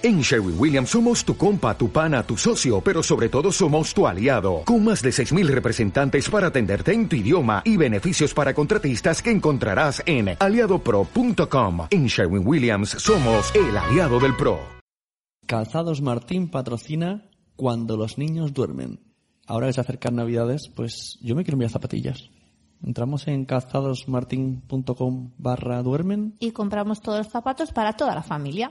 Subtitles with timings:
[0.00, 4.06] En Sherwin Williams somos tu compa, tu pana, tu socio, pero sobre todo somos tu
[4.06, 9.20] aliado, con más de 6.000 representantes para atenderte en tu idioma y beneficios para contratistas
[9.20, 11.88] que encontrarás en aliadopro.com.
[11.90, 14.60] En Sherwin Williams somos el aliado del PRO.
[15.46, 19.00] Calzados Martín patrocina Cuando los niños duermen.
[19.48, 22.30] Ahora que se acercan Navidades, pues yo me quiero enviar zapatillas.
[22.84, 26.36] Entramos en calzadosmartin.com barra duermen.
[26.38, 28.70] Y compramos todos los zapatos para toda la familia.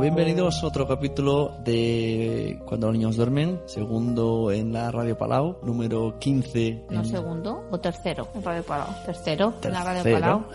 [0.00, 6.18] Bienvenidos a otro capítulo de Cuando los niños duermen, segundo en la Radio Palau, número
[6.18, 6.86] 15.
[6.90, 8.88] No, segundo o tercero en Radio Palau.
[9.06, 10.20] Tercero, en la Radio Tercero.
[10.20, 10.46] Palau.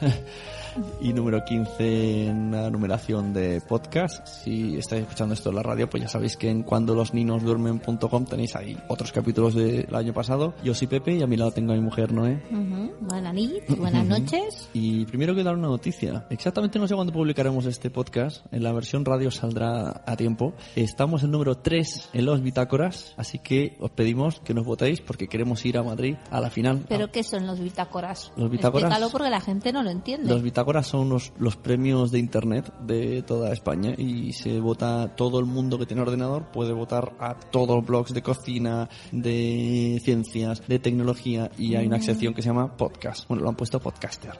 [1.00, 4.26] y número 15 en la numeración de podcast.
[4.26, 8.76] Si estáis escuchando esto en la radio, pues ya sabéis que en cuandolosninosduermen.com tenéis ahí
[8.88, 10.54] otros capítulos del año pasado.
[10.64, 12.42] Yo soy Pepe y a mi lado tengo a mi mujer Noé.
[12.50, 12.92] Ujú.
[13.00, 14.68] Buenas noches, buenas noches.
[14.72, 16.26] Y primero quiero dar una noticia.
[16.30, 18.44] Exactamente no sé cuándo publicaremos este podcast.
[18.52, 20.54] En la versión radio saldrá a tiempo.
[20.76, 25.28] Estamos en número 3 en los bitácoras, así que os pedimos que nos votéis porque
[25.28, 26.84] queremos ir a Madrid a la final.
[26.88, 28.32] ¿Pero qué son los bitácoras?
[28.36, 30.28] Los bitácoras- Explícalo porque la gente no lo entiende.
[30.30, 35.38] Los bitácoras son los, los premios de internet de toda España y se vota todo
[35.40, 40.62] el mundo que tiene ordenador puede votar a todos los blogs de cocina, de ciencias,
[40.66, 42.02] de tecnología y hay una Mm.
[42.02, 43.28] sección que se llama podcast.
[43.28, 44.32] Bueno, lo han puesto podcaster.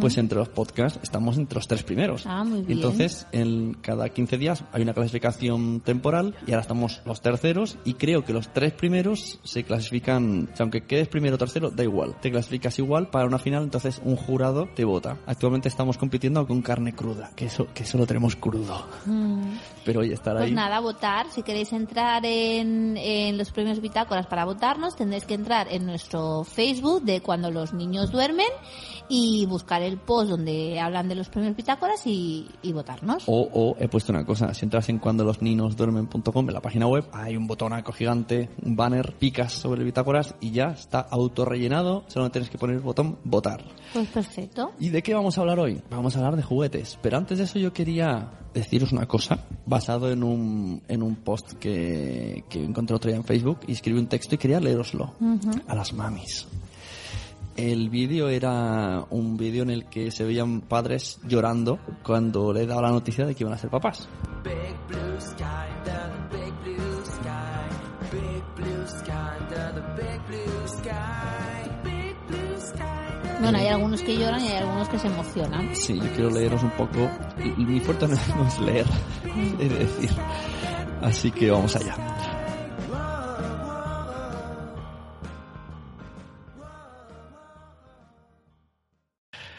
[0.00, 2.24] Pues entre los podcasts estamos entre los tres primeros.
[2.26, 2.78] Ah, muy bien.
[2.78, 7.94] Entonces, en cada 15 días hay una clasificación temporal y ahora estamos los terceros y
[7.94, 11.82] creo que los tres primeros se clasifican, o sea, aunque quedes primero o tercero, da
[11.84, 12.16] igual.
[12.20, 15.18] Te clasificas igual para una final, entonces un jurado te vota.
[15.26, 18.86] Actualmente estamos compitiendo con carne cruda, que eso, que eso lo tenemos crudo.
[19.06, 19.56] Mm.
[19.84, 20.52] Pero oye, estar Pues ahí.
[20.52, 21.26] nada, votar.
[21.30, 26.44] Si queréis entrar en, en los premios Bitácoras para votarnos, tendréis que entrar en nuestro
[26.44, 28.46] Facebook de Cuando los niños duermen
[29.08, 33.24] y buscar el post donde hablan de los premios Bitácoras y, y votarnos.
[33.26, 36.60] O, o he puesto una cosa, si entras en cuando los niños duermen.com en la
[36.60, 41.00] página web, hay un botonaco gigante, un banner, picas sobre el bitácoras y ya está
[41.00, 43.64] autorrellenado, solo tienes que poner el botón votar.
[43.92, 44.72] Pues perfecto.
[44.78, 45.82] ¿Y de qué vamos a hablar hoy?
[45.90, 46.98] Vamos a hablar de juguetes.
[47.02, 51.54] Pero antes de eso yo quería deciros una cosa basado en un, en un post
[51.54, 55.14] que, que encontré otro día en Facebook y escribí un texto y quería leeroslo
[55.66, 56.46] a las mamis.
[57.56, 62.82] El vídeo era un vídeo en el que se veían padres llorando cuando le daba
[62.82, 64.08] la noticia de que iban a ser papás.
[64.42, 66.61] Big blue sky under the big
[73.42, 75.74] Bueno, hay algunos que lloran y hay algunos que se emocionan.
[75.74, 77.10] Sí, yo quiero leeros un poco.
[77.56, 78.86] Mi fuerte no no es leer,
[79.58, 80.10] es decir.
[81.02, 81.96] Así que vamos allá.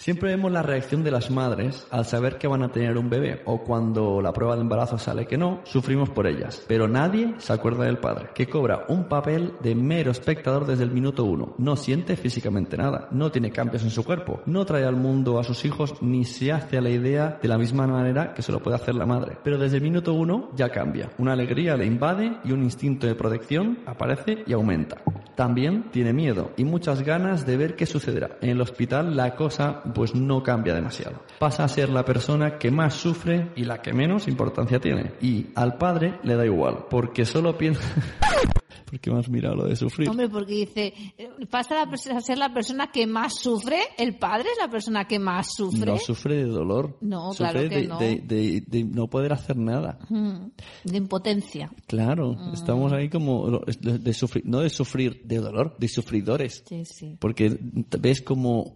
[0.04, 3.42] Siempre vemos la reacción de las madres al saber que van a tener un bebé
[3.46, 6.62] o cuando la prueba de embarazo sale que no, sufrimos por ellas.
[6.68, 10.92] Pero nadie se acuerda del padre, que cobra un papel de mero espectador desde el
[10.92, 11.56] minuto uno.
[11.58, 15.46] No siente físicamente nada, no tiene cambios en su cuerpo, no trae al mundo a
[15.46, 18.62] sus hijos ni se hace a la idea de la misma manera que se lo
[18.62, 19.38] puede hacer la madre.
[19.42, 21.12] Pero desde el minuto uno ya cambia.
[21.18, 24.98] Una alegría le invade y un instinto de protección aparece y aumenta.
[25.36, 28.38] También tiene miedo y muchas ganas de ver qué sucederá.
[28.42, 31.22] En el hospital la cosa pues no cambia demasiado.
[31.40, 35.14] Pasa a ser la persona que más sufre y la que menos importancia tiene.
[35.22, 37.82] Y al padre le da igual, porque solo piensa...
[38.90, 40.08] ¿Por qué me has mirado lo de sufrir?
[40.08, 44.58] Hombre, porque dice, eh, pasa a ser la persona que más sufre, el padre es
[44.62, 45.92] la persona que más sufre.
[45.92, 46.98] No sufre de dolor.
[47.02, 47.98] No, Sufre claro que de, no.
[47.98, 49.98] De, de- de no poder hacer nada.
[50.10, 50.46] Mm,
[50.84, 51.72] de impotencia.
[51.88, 52.54] Claro, Mm.
[52.54, 56.64] estamos ahí como de, sufrir, no de sufrir de dolor, de sufridores.
[56.68, 57.18] Sí, sí.
[57.20, 57.58] Porque
[58.00, 58.76] ves como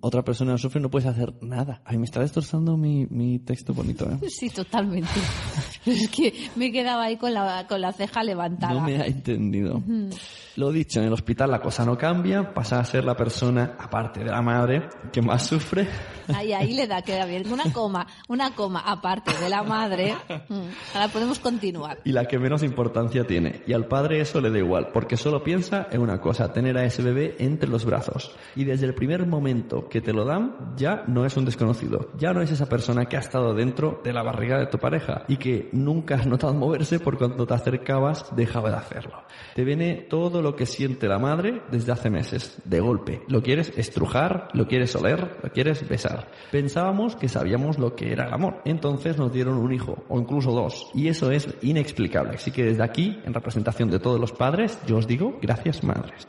[0.00, 1.82] otra persona sufre no puedes hacer nada.
[1.84, 4.28] Ay, me está destrozando mi, mi texto bonito, ¿eh?
[4.28, 5.08] Sí, totalmente.
[5.86, 8.74] es que me quedaba ahí con la, con la ceja levantada.
[8.74, 9.82] No me ha entendido.
[10.56, 14.20] Lo dicho, en el hospital la cosa no cambia, pasa a ser la persona, aparte
[14.20, 15.88] de la madre, que más sufre.
[16.34, 17.50] Ahí, ahí le da, queda bien.
[17.52, 20.14] Una coma, una coma aparte de la madre.
[20.50, 21.98] Mm, Ahora podemos continuar.
[22.04, 23.62] y la que menos importancia tiene.
[23.66, 26.84] Y al padre eso le da igual, porque solo piensa en una cosa, tener a
[26.84, 28.34] ese bebé entre los brazos.
[28.56, 29.49] Y desde el primer momento
[29.90, 33.16] que te lo dan, ya no es un desconocido, ya no es esa persona que
[33.16, 37.00] ha estado dentro de la barriga de tu pareja y que nunca has notado moverse
[37.00, 39.22] por cuando te acercabas dejaba de hacerlo.
[39.54, 43.22] Te viene todo lo que siente la madre desde hace meses, de golpe.
[43.28, 46.30] Lo quieres estrujar, lo quieres oler, lo quieres besar.
[46.50, 50.52] Pensábamos que sabíamos lo que era el amor, entonces nos dieron un hijo, o incluso
[50.52, 52.34] dos, y eso es inexplicable.
[52.34, 56.28] Así que desde aquí, en representación de todos los padres, yo os digo, gracias madres.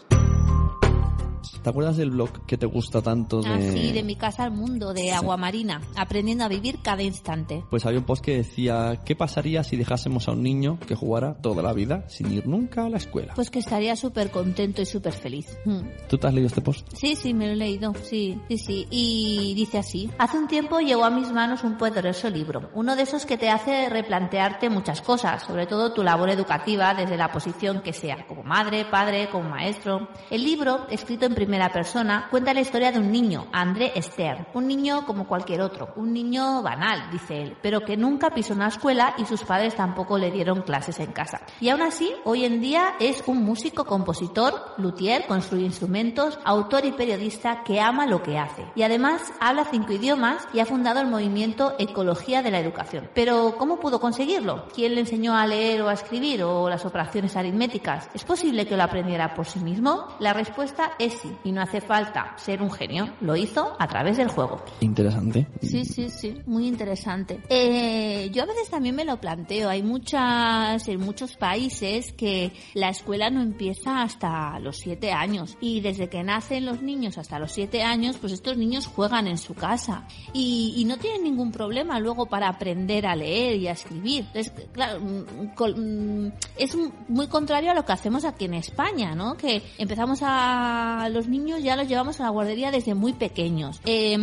[1.63, 3.49] ¿Te acuerdas del blog que te gusta tanto de...
[3.49, 7.63] Ah, sí, de mi casa al mundo, de agua marina, aprendiendo a vivir cada instante.
[7.69, 11.35] Pues había un post que decía, ¿qué pasaría si dejásemos a un niño que jugara
[11.35, 13.33] toda la vida sin ir nunca a la escuela?
[13.35, 15.57] Pues que estaría súper contento y súper feliz.
[15.65, 15.81] Mm.
[16.07, 16.87] ¿Tú te has leído este post?
[16.93, 18.87] Sí, sí, me lo he leído, sí, sí, sí.
[18.89, 20.09] Y dice así.
[20.17, 23.49] Hace un tiempo llegó a mis manos un poderoso libro, uno de esos que te
[23.49, 28.43] hace replantearte muchas cosas, sobre todo tu labor educativa desde la posición que sea, como
[28.43, 30.09] madre, padre, como maestro.
[30.29, 34.67] El libro, escrito en primera persona, cuenta la historia de un niño, André Stern, un
[34.67, 39.15] niño como cualquier otro, un niño banal, dice él, pero que nunca pisó una escuela
[39.17, 41.41] y sus padres tampoco le dieron clases en casa.
[41.59, 46.91] Y aún así, hoy en día es un músico, compositor, luthier, construye instrumentos, autor y
[46.91, 48.65] periodista que ama lo que hace.
[48.75, 53.09] Y además habla cinco idiomas y ha fundado el movimiento Ecología de la Educación.
[53.13, 54.65] Pero, ¿cómo pudo conseguirlo?
[54.73, 58.09] ¿Quién le enseñó a leer o a escribir o las operaciones aritméticas?
[58.13, 60.07] ¿Es posible que lo aprendiera por sí mismo?
[60.19, 63.09] La respuesta es y no hace falta ser un genio.
[63.21, 64.63] Lo hizo a través del juego.
[64.79, 65.47] Interesante.
[65.61, 67.41] Sí, sí, sí, muy interesante.
[67.49, 69.69] Eh, yo a veces también me lo planteo.
[69.69, 75.81] Hay muchas, en muchos países que la escuela no empieza hasta los siete años y
[75.81, 79.53] desde que nacen los niños hasta los siete años, pues estos niños juegan en su
[79.53, 84.25] casa y, y no tienen ningún problema luego para aprender a leer y a escribir.
[84.33, 86.77] Es, claro, mm, col- mm, es
[87.07, 89.35] muy contrario a lo que hacemos aquí en España, ¿no?
[89.35, 93.81] Que empezamos a los niños ya los llevamos a la guardería desde muy pequeños.
[93.85, 94.17] Eh,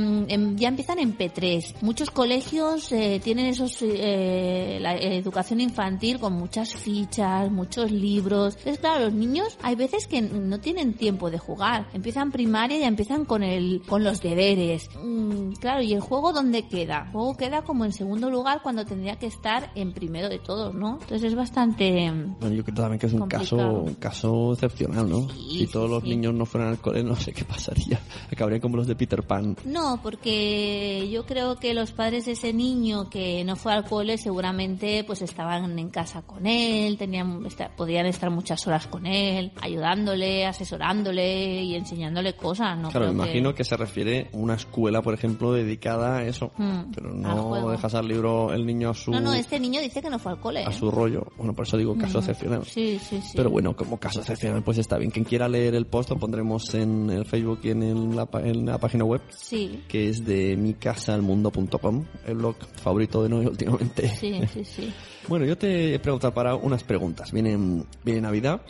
[0.56, 1.76] ya empiezan en P3.
[1.82, 8.56] Muchos colegios eh, tienen esos eh, la educación infantil con muchas fichas, muchos libros.
[8.58, 11.88] Entonces, claro, los niños hay veces que no tienen tiempo de jugar.
[11.92, 14.88] Empiezan primaria y ya empiezan con el con los deberes.
[15.02, 17.04] Mm, claro, y el juego dónde queda?
[17.06, 20.74] El juego queda como en segundo lugar cuando tendría que estar en primero de todos,
[20.74, 20.98] ¿no?
[21.00, 25.28] Entonces es bastante Bueno, yo creo también que es un caso, un caso excepcional, ¿no?
[25.30, 26.08] Sí, si todos sí, los sí.
[26.10, 27.98] niños no fueran al cole, no sé qué pasaría.
[28.32, 29.56] Acabarían como los de Peter Pan.
[29.64, 34.18] No, porque yo creo que los padres de ese niño que no fue al cole
[34.18, 37.42] seguramente pues estaban en casa con él, tenían,
[37.76, 42.78] podían estar muchas horas con él, ayudándole, asesorándole y enseñándole cosas.
[42.78, 46.24] No claro, me que- imagino que se refiere a una escuela, por ejemplo, dedicada a
[46.24, 46.52] eso.
[46.56, 50.00] Mm, Pero no dejas al libro el niño a su, No, no, este niño dice
[50.02, 50.64] que no fue al cole.
[50.64, 50.72] a ¿eh?
[50.72, 51.26] su rollo.
[51.36, 52.64] Bueno, por eso digo caso excepcional.
[52.64, 53.32] Sí, sí, sí.
[53.34, 55.10] Pero bueno, como caso excepcional, pues está bien.
[55.10, 58.66] Quien quiera leer el post lo pondremos en el Facebook y en, el- la, en
[58.66, 64.08] la página web, Sí, que es de micasaalmundo.com, el blog favorito de Noé últimamente.
[64.08, 64.92] sí, sí, sí.
[65.28, 67.32] Bueno, yo te he preguntado para unas preguntas.
[67.32, 68.62] Viene, viene Navidad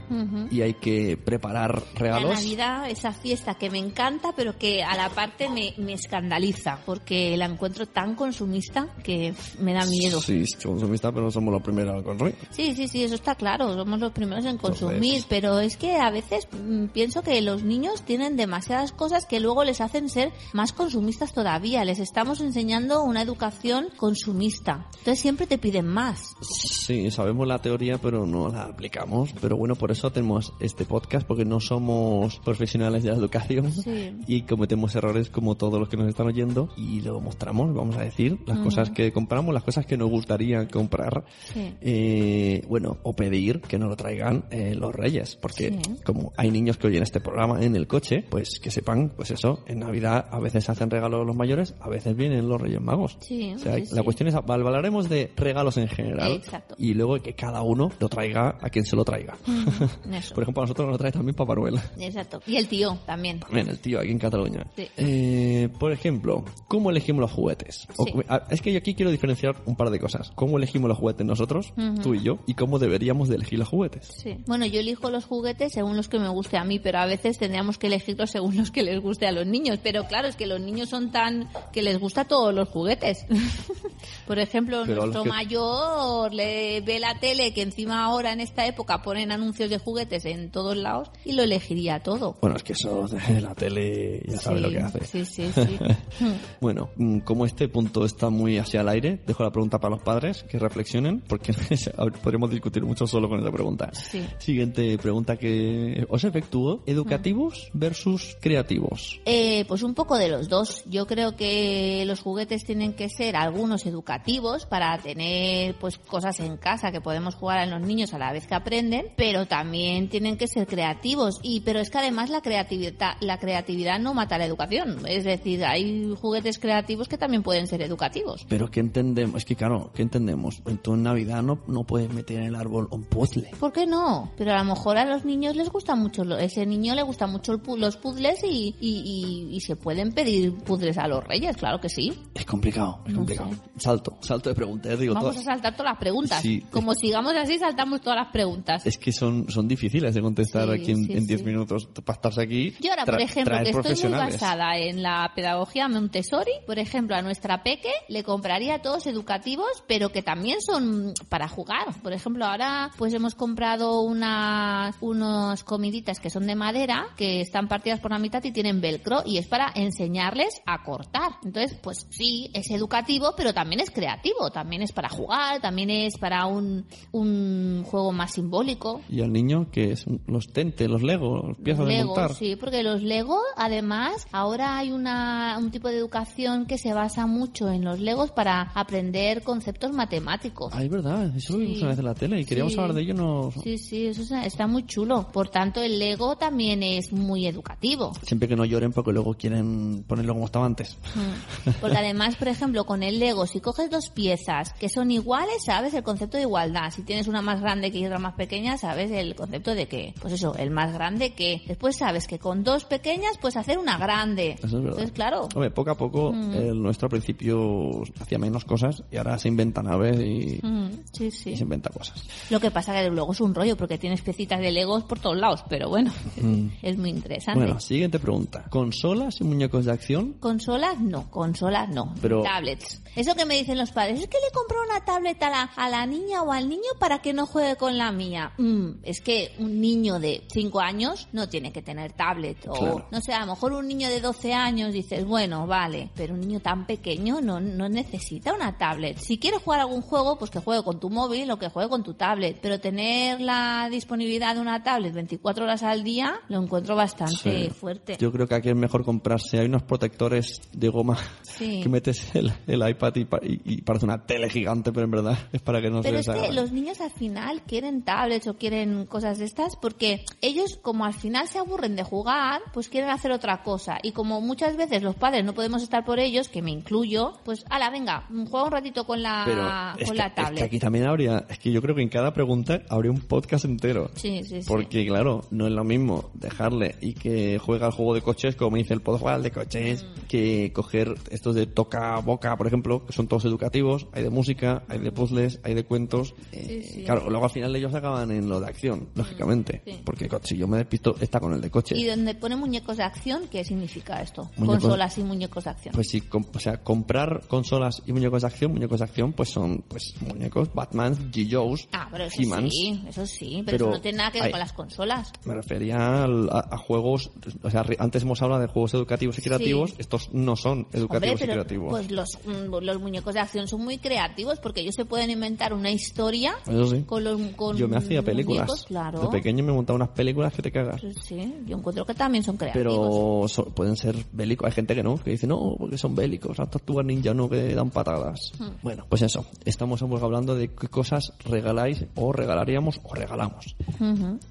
[0.51, 2.35] y hay que preparar La regalos.
[2.35, 7.37] Navidad, esa fiesta que me encanta, pero que a la parte me, me escandaliza, porque
[7.37, 10.21] la encuentro tan consumista que me da miedo.
[10.21, 12.35] Sí, consumista, pero no somos los primeros al consumir.
[12.51, 15.97] Sí, sí, sí, eso está claro, somos los primeros en consumir, Entonces- pero es que
[15.97, 20.33] a veces mm, pienso que los niños tienen demasiadas cosas que luego les hacen ser
[20.53, 26.35] más consumistas todavía, les estamos enseñando una educación consumista, entonces siempre te piden más.
[26.51, 29.35] Sí, sabemos la teoría, pero no la aplicamos.
[29.41, 34.17] Pero bueno, por eso tenemos este podcast, porque no somos profesionales de la educación Sí.
[34.27, 38.03] y cometemos errores como todos los que nos están oyendo y lo mostramos, vamos a
[38.03, 41.25] decir, las cosas que compramos, las cosas que nos gustaría comprar.
[41.53, 41.75] Sí.
[41.81, 45.97] Eh, bueno, o pedir que nos lo traigan eh, los reyes, porque Sí.
[46.05, 49.61] como hay niños que oyen este programa en el coche, pues que sepan, pues eso,
[49.67, 53.17] en Navidad a veces hacen regalos los mayores, a veces vienen los reyes magos.
[53.21, 56.75] Sí, O sea, la cuestión es, hablaremos de regalos en general Exacto.
[56.79, 59.37] y luego que cada uno lo traiga a quien se lo traiga.
[60.13, 60.35] Eso.
[60.35, 61.79] Por ejemplo, a nosotros nos lo trae también Papá Noel.
[61.99, 62.41] Exacto.
[62.47, 63.41] Y el tío también.
[63.41, 64.67] También el tío aquí en Cataluña.
[64.77, 64.89] Sí.
[64.97, 67.87] Eh, por ejemplo, ¿cómo elegimos los juguetes?
[68.05, 68.13] Sí.
[68.51, 70.31] es que yo aquí quiero diferenciar un par de cosas.
[70.35, 72.39] ¿Cómo elegimos los juguetes nosotros, tú y yo?
[72.47, 74.07] ¿Y cómo deberíamos de elegir los juguetes?
[74.23, 74.37] Sí.
[74.47, 77.39] Bueno, yo elijo los juguetes según los que me guste a mí, pero a veces
[77.39, 79.79] tendríamos que elegirlos según los que les guste a los niños.
[79.83, 83.27] Pero claro, es que los niños son tan que les gusta todos los juguetes.
[84.27, 88.67] Por ejemplo, Pero nuestro que- mayor le ve la tele que encima ahora en esta
[88.67, 92.37] época ponen anuncios de juguetes en todos lados y lo elegiría todo.
[92.41, 95.05] Bueno, es que eso de la tele ya sabe Sí, lo que hace.
[95.05, 95.79] Sí, sí, sí.
[96.61, 100.03] Bueno, mm, como este punto está muy hacia el aire, dejo la pregunta para los
[100.03, 101.53] padres que reflexionen, porque
[102.23, 103.91] podríamos discutir mucho solo con esa pregunta.
[103.93, 104.27] Sí.
[104.39, 109.21] Siguiente pregunta que os efectúo, educativos versus creativos.
[109.25, 110.85] Eh, pues un poco de los dos.
[110.87, 116.57] Yo creo que los juguetes tienen que ser algunos educativos para tener pues cosas en
[116.57, 120.37] casa que podemos jugar a los niños a la vez que aprenden, pero también tienen
[120.37, 124.47] que ser creativos y pero es que además la creatividad la creatividad no mata la
[124.47, 128.45] educación, es decir, hay juguetes creativos que también pueden ser educativos.
[128.49, 129.37] Pero ¿qué entendemos?
[129.39, 130.63] Es que claro, ¿qué entendemos?
[130.83, 133.51] Tú en Navidad no, no puedes meter en el árbol un puzzle.
[133.61, 134.31] ¿Por qué no?
[134.37, 137.53] Pero a lo mejor a los niños les gusta mucho, ese niño le gusta mucho
[137.53, 139.03] el los puzzles y, y,
[139.51, 142.13] y- y se pueden pedir puzzles a los reyes, claro que sí.
[142.35, 143.51] Es complicado, es No complicado.
[143.51, 143.57] sé.
[143.77, 146.43] Salto, salto de preguntas, digo, Vamos a saltar todas las preguntas.
[146.43, 146.65] Sí.
[146.71, 148.85] Como sigamos así, saltamos todas las preguntas.
[148.87, 151.47] Es que son, son difíciles de contestar Sí, aquí en sí, en 10 sí.
[151.47, 151.89] minutos.
[152.05, 152.75] Para estarse aquí.
[152.81, 157.23] Yo ahora, por ejemplo, que estoy muy basada en la pedagogía Montessori, por ejemplo, a
[157.23, 161.87] nuestra peque le compraría todos educativos, pero que también son para jugar.
[162.03, 167.69] Por ejemplo, ahora pues hemos comprado una, unas comiditas que son de madera, que están
[167.69, 171.33] partidas por la mitad y tienen velcro, y es para enseñarles a cortar.
[171.45, 176.17] Entonces, pues sí, es educativo, pero también es creativo, también es para jugar, también es
[176.19, 179.01] para un, un juego más simbólico.
[179.09, 182.35] Y al niño, que es los tentes, los Lego, las piezas de Lego, montar.
[182.35, 187.27] sí, porque los Lego, además, ahora hay una, un tipo de educación que se basa
[187.27, 190.73] mucho en los Legos para aprender conceptos matemáticos.
[190.75, 192.79] Ah, es verdad, eso lo vimos una vez en la tele y queríamos Sí.
[192.79, 193.15] hablar de ello.
[193.15, 193.51] No...
[193.63, 195.29] Sí, sí, eso está- muy chulo.
[195.33, 198.13] Por tanto, el Lego también es muy educativo.
[198.23, 200.97] Siempre que no lloren porque luego quieren ponerlo como estaba antes.
[201.15, 201.71] Mm.
[201.81, 205.95] Porque además, por ejemplo, con el Lego, si coges dos piezas que son iguales, sabes
[205.95, 206.91] el concepto de igualdad.
[206.91, 210.33] Si tienes una más grande que otra más pequeña, sabes el concepto de que, pues
[210.35, 211.63] eso, el más grande que.
[211.69, 214.57] Después sabes que con dos pequeñas puedes hacer una grande.
[214.59, 214.89] Eso es verdad.
[214.91, 215.49] Entonces, claro.
[215.55, 216.53] Hombre, poco a poco, Mm.
[216.55, 221.31] el nuestro al principio hacía menos cosas y ahora se inventa naves y, Mm, sí,
[221.31, 221.51] sí.
[221.51, 222.25] y se inventa cosas.
[222.51, 225.37] Lo que pasa que luego es un rollo porque tienes piecitas de Legos por todos
[225.37, 226.69] lados, pero bueno, Mm.
[226.83, 227.61] es muy interesante.
[227.61, 228.65] Bueno, siguiente pregunta.
[228.69, 230.33] ¿Consolas y muñecos de acción?
[230.41, 232.15] Consolas no, consolas no.
[232.21, 233.01] Pero- Tablets.
[233.15, 235.89] Eso que me dicen los padres, es que le compró una tablet a la, a
[235.89, 238.53] la niña o al niño para que no juegue con la mía.
[238.59, 242.59] Mm, es que un niño de 5 años no tiene que tener tablet.
[242.69, 243.07] O, Claro.
[243.11, 246.41] no sé, a lo mejor un niño de 12 años dices, bueno, vale, pero un
[246.41, 249.19] niño tan pequeño no, no necesita una tablet.
[249.19, 252.03] Si quiere jugar algún juego, pues que juegue con tu móvil o que juegue con
[252.03, 252.59] tu tablet.
[252.61, 257.71] Pero tener la disponibilidad de una tablet 24 horas al día lo encuentro bastante Sí.
[257.71, 258.17] fuerte.
[258.19, 259.59] Yo creo que aquí es mejor comprarse.
[259.59, 261.81] Hay unos protectores de goma Sí.
[261.83, 265.11] que metes el, el iPad y, pa- y- y parece una tele gigante, pero en
[265.11, 268.47] verdad es para que no Pero se es que los niños al final quieren tablets
[268.47, 272.89] o quieren cosas de estas porque ellos como al final se aburren de jugar, pues
[272.89, 273.99] quieren hacer otra cosa.
[274.03, 277.65] Y como muchas veces los padres no podemos estar por ellos, que me incluyo, pues
[277.71, 279.63] ala, venga, juega un ratito con la, Pero
[280.03, 280.63] es con que, la es que tablet.
[280.65, 284.11] aquí también habría, es que yo creo que en cada pregunta habría un podcast entero.
[284.15, 284.69] Sí, sí, sí.
[284.69, 288.77] Porque claro, no es lo mismo dejarle y que juega al juego de coches, como
[288.77, 290.27] dice el pod, juega al de coches, Mm.
[290.29, 294.83] que coger estos de toca boca, por ejemplo, que son todos educativos, hay de música,
[294.89, 296.35] hay de puzzles, hay de cuentos.
[296.53, 297.01] Eh, sí.
[297.01, 299.83] Mm, Claro, luego al final ellos acaban en lo de acción, lógicamente.
[299.85, 300.01] sí.
[300.05, 301.99] Porque si yo me despisto, está con el de coches.
[301.99, 304.51] Y donde pone muñecos de acción, ¿qué significa esto?
[304.57, 305.95] Muñecos- Consolas y muñecos de acción.
[305.95, 309.49] Pues sí, com- o sea, comprar consolas y muñecos de acción, muñecos de acción, pues
[309.51, 311.49] son pues muñecos, Batman, G.
[311.51, 312.37] Joe's, ah, pero eso
[312.69, 315.33] sí, eso sí, pero, Pero eso no tiene nada que ver hay- con las consolas.
[315.45, 317.31] Me refería al- a, a juegos,
[317.63, 321.41] o sea, antes hemos hablado de juegos educativos y creativos, estos no son Hombre, educativos
[321.41, 321.91] pero y creativos.
[321.91, 325.73] pues los, mm, los muñecos de acción son muy creativos porque ellos se pueden inventar
[325.73, 327.03] una historia Eso sí.
[327.05, 328.67] con los con Yo me hacía películas.
[328.67, 329.21] muñecos, claro.
[329.21, 331.01] De pequeño me montaba unas películas que te cagas.
[331.23, 332.85] Sí, yo encuentro que también son creativos.
[332.93, 334.67] Pero so- pueden ser bélicos.
[334.67, 336.59] Hay gente que no, que dice no, porque son bélicos.
[336.59, 338.53] Las tortugas ninja no, que dan patadas.
[338.59, 338.69] Hmm.
[338.83, 339.47] Bueno, pues eso.
[339.65, 343.75] Estamos hablando de qué cosas regaláis o regalaríamos o regalamos.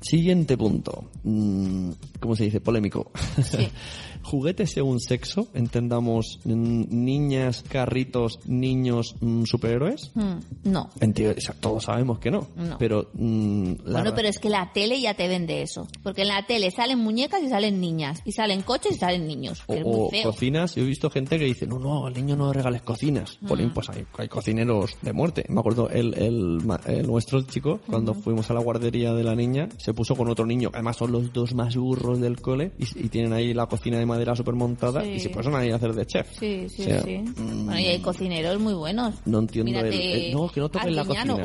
[0.02, 1.06] Siguiente punto.
[1.24, 2.62] Mm, ¿Cómo se dice?
[2.62, 3.12] Polémico.
[3.44, 3.70] Sí.
[4.28, 10.12] Juguetes según sexo, entendamos niñas, carritos, niños, mm, superhéroes.
[10.16, 10.38] Mm,
[10.72, 10.90] No.
[11.00, 12.48] En teoría, o sea, todos sabemos que no.
[12.56, 12.78] No.
[12.78, 15.88] Pero, mm, la- Bueno, pero es que la tele ya te vende eso.
[16.04, 18.22] Porque en la tele salen muñecas y salen niñas.
[18.26, 19.64] Y salen coches y salen niños.
[19.68, 20.24] o, Que es muy o feo.
[20.32, 23.38] cocinas, yo he visto gente que dice, no, no, al niño no le regales cocinas.
[23.42, 23.70] Mm.
[23.74, 25.46] Pues hay, hay cocineros de muerte.
[25.50, 29.36] Me acuerdo, el, el, el nuestro, el chico, cuando fuimos a la guardería de la
[29.36, 33.06] niña, se puso con otro niño, además son los dos más burros del cole, y,
[33.06, 35.10] y tienen ahí la cocina de madera súper montada, Sí.
[35.12, 36.28] y se pusieron ahí a hacer de chef.
[36.40, 37.18] Sí, sí, O sea, sí.
[37.20, 39.14] mm, Bueno, y hay cocineros muy buenos.
[39.26, 41.38] No entiendo el- Mírate el- no, que no toquen la cocina.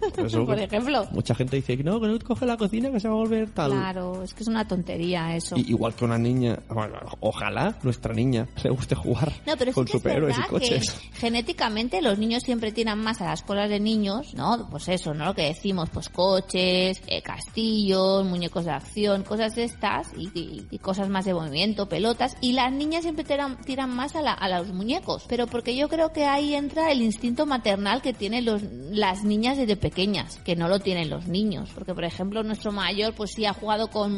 [0.16, 1.06] Eso por que- ejemplo.
[1.12, 3.70] Mucha gente dice, no, que no coge la cocina que se va a volver tal.
[3.72, 5.56] Claro, es que es una tontería eso.
[5.56, 9.74] Y- igual que una niña, bueno, ojalá nuestra niña le guste jugar No, pero sí
[9.74, 10.90] con superhéroes y coches.
[10.90, 14.68] que genéticamente los niños siempre tiran más a las cosas de niños, ¿no?
[14.70, 15.26] Pues eso, ¿no?
[15.26, 20.66] Lo que decimos, pues coches, eh, castillos, muñecos de acción, cosas de estas y, y-
[20.70, 22.36] y cosas más de movimiento, pelotas.
[22.40, 25.24] Y las niñas siempre tiran, tiran más a, la- a los muñecos.
[25.28, 29.56] Pero porque yo creo que ahí entra el instinto maternal que tienen los, las niñas
[29.56, 31.70] desde pequeñas, que no lo tienen los niños.
[31.72, 34.10] Porque, por ejemplo, nuestro mayor, pues sí ha jugado con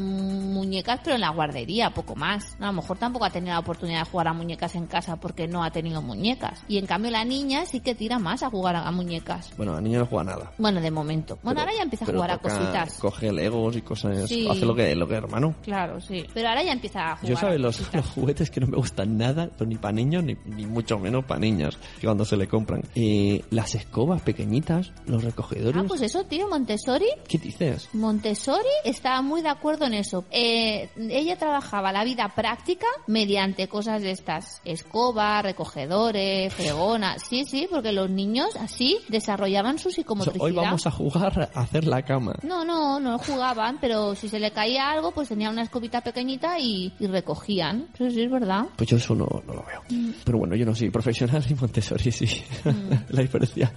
[0.55, 2.57] muñecas, pero en la guardería, poco más.
[2.59, 5.47] A lo mejor tampoco ha tenido la oportunidad de jugar a muñecas en casa porque
[5.47, 6.65] no ha tenido muñecas.
[6.69, 9.53] Y en cambio la niña sí que tira más a jugar a, muñecas.
[9.59, 10.53] Bueno, la niña no juega nada.
[10.57, 11.39] Bueno, de momento.
[11.43, 12.99] Bueno, Pero- ahora ya empieza a jugar a cositas.
[12.99, 14.27] Coge legos y cosas.
[14.27, 14.49] Sí.
[14.51, 15.55] Hace lo que, lo que hermano.
[15.63, 16.25] Claro, sí.
[16.33, 17.31] Pero ahora ya empieza a jugar.
[17.31, 20.35] Yo sabes los, los juguetes que no me gustan nada, pero ni para niños ni,
[20.47, 22.83] ni mucho menos para niñas, que cuando se le compran.
[22.95, 25.58] Eh, las escobas pequeñitas, los recogedores.
[25.75, 27.07] Ah, pues eso, tío, Montessori.
[27.27, 27.89] ¿Qué dices?
[27.93, 30.25] Montessori estaba muy de acuerdo en eso.
[30.31, 37.19] Eh, ella trabajaba la vida práctica mediante cosas de estas, escoba, recogedores, fregona.
[37.19, 40.45] Sí, sí, porque los niños así desarrollaban su psicomotricidad.
[40.45, 42.35] hoy vamos a jugar a hacer la cama.
[42.43, 46.59] No, no, no jugaban, pero si se le caía algo, pues tenía una escobita pequeñita
[46.59, 47.89] y, y recogían.
[47.97, 48.67] Sí, sí, es verdad.
[48.77, 49.83] Pues yo eso no, no lo veo.
[49.91, 50.11] Mm.
[50.25, 52.27] Pero bueno, yo no soy profesional y Montessori sí.
[53.09, 53.73] la diferencia.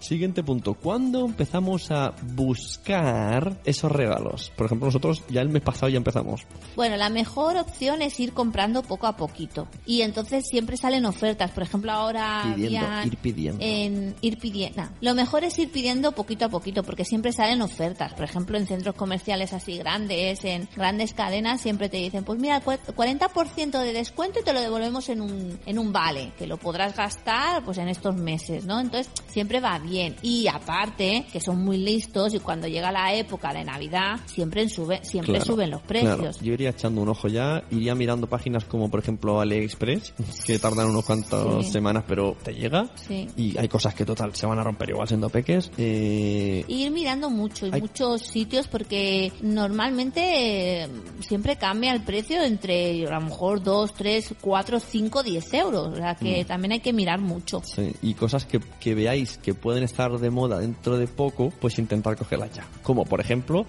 [0.00, 0.74] Siguiente punto.
[0.74, 4.50] ¿Cuándo empezamos a buscar esos regalos?
[4.56, 6.42] Por ejemplo, nosotros ya el mes pasado ya empezamos.
[6.76, 9.66] Bueno, la mejor opción es ir comprando poco a poquito.
[9.86, 11.50] Y entonces siempre salen ofertas.
[11.50, 13.58] Por ejemplo, ahora Pidiendo, habían ir pidiendo.
[13.64, 14.82] En ir pidiendo.
[14.82, 18.14] nah, Lo mejor es ir pidiendo poquito a poquito porque siempre salen ofertas.
[18.14, 22.60] Por ejemplo, en centros comerciales así grandes, en grandes cadenas, siempre te dicen, pues mira,
[22.60, 26.56] cu- 40% de descuento y te lo devolvemos en un, en un vale, que lo
[26.56, 28.78] podrás gastar pues en estos meses, ¿no?
[28.80, 29.87] Entonces, siempre va bien.
[30.22, 35.00] Y aparte, que son muy listos y cuando llega la época de Navidad, siempre, sube,
[35.04, 36.16] siempre Claro, suben los precios.
[36.18, 36.38] claro.
[36.42, 40.14] Yo iría echando un ojo ya, iría mirando páginas como por ejemplo AliExpress,
[40.44, 41.72] que tardan unos cuantas Sí.
[41.72, 42.88] semanas, pero te llega.
[43.06, 43.26] Sí.
[43.36, 45.70] Y hay cosas que total se van a romper igual siendo peques.
[45.78, 50.88] Eh, Ir mirando mucho en Hay- muchos sitios porque normalmente eh,
[51.20, 55.88] siempre cambia el precio entre a lo mejor 2, 3, 4, 5, 10 euros.
[55.88, 57.62] O sea que también hay que mirar mucho.
[57.64, 61.78] Sí, y cosas que, que veáis que pueden estar de moda dentro de poco, pues
[61.78, 62.66] intentar cogerlas ya.
[62.82, 63.66] Como por ejemplo,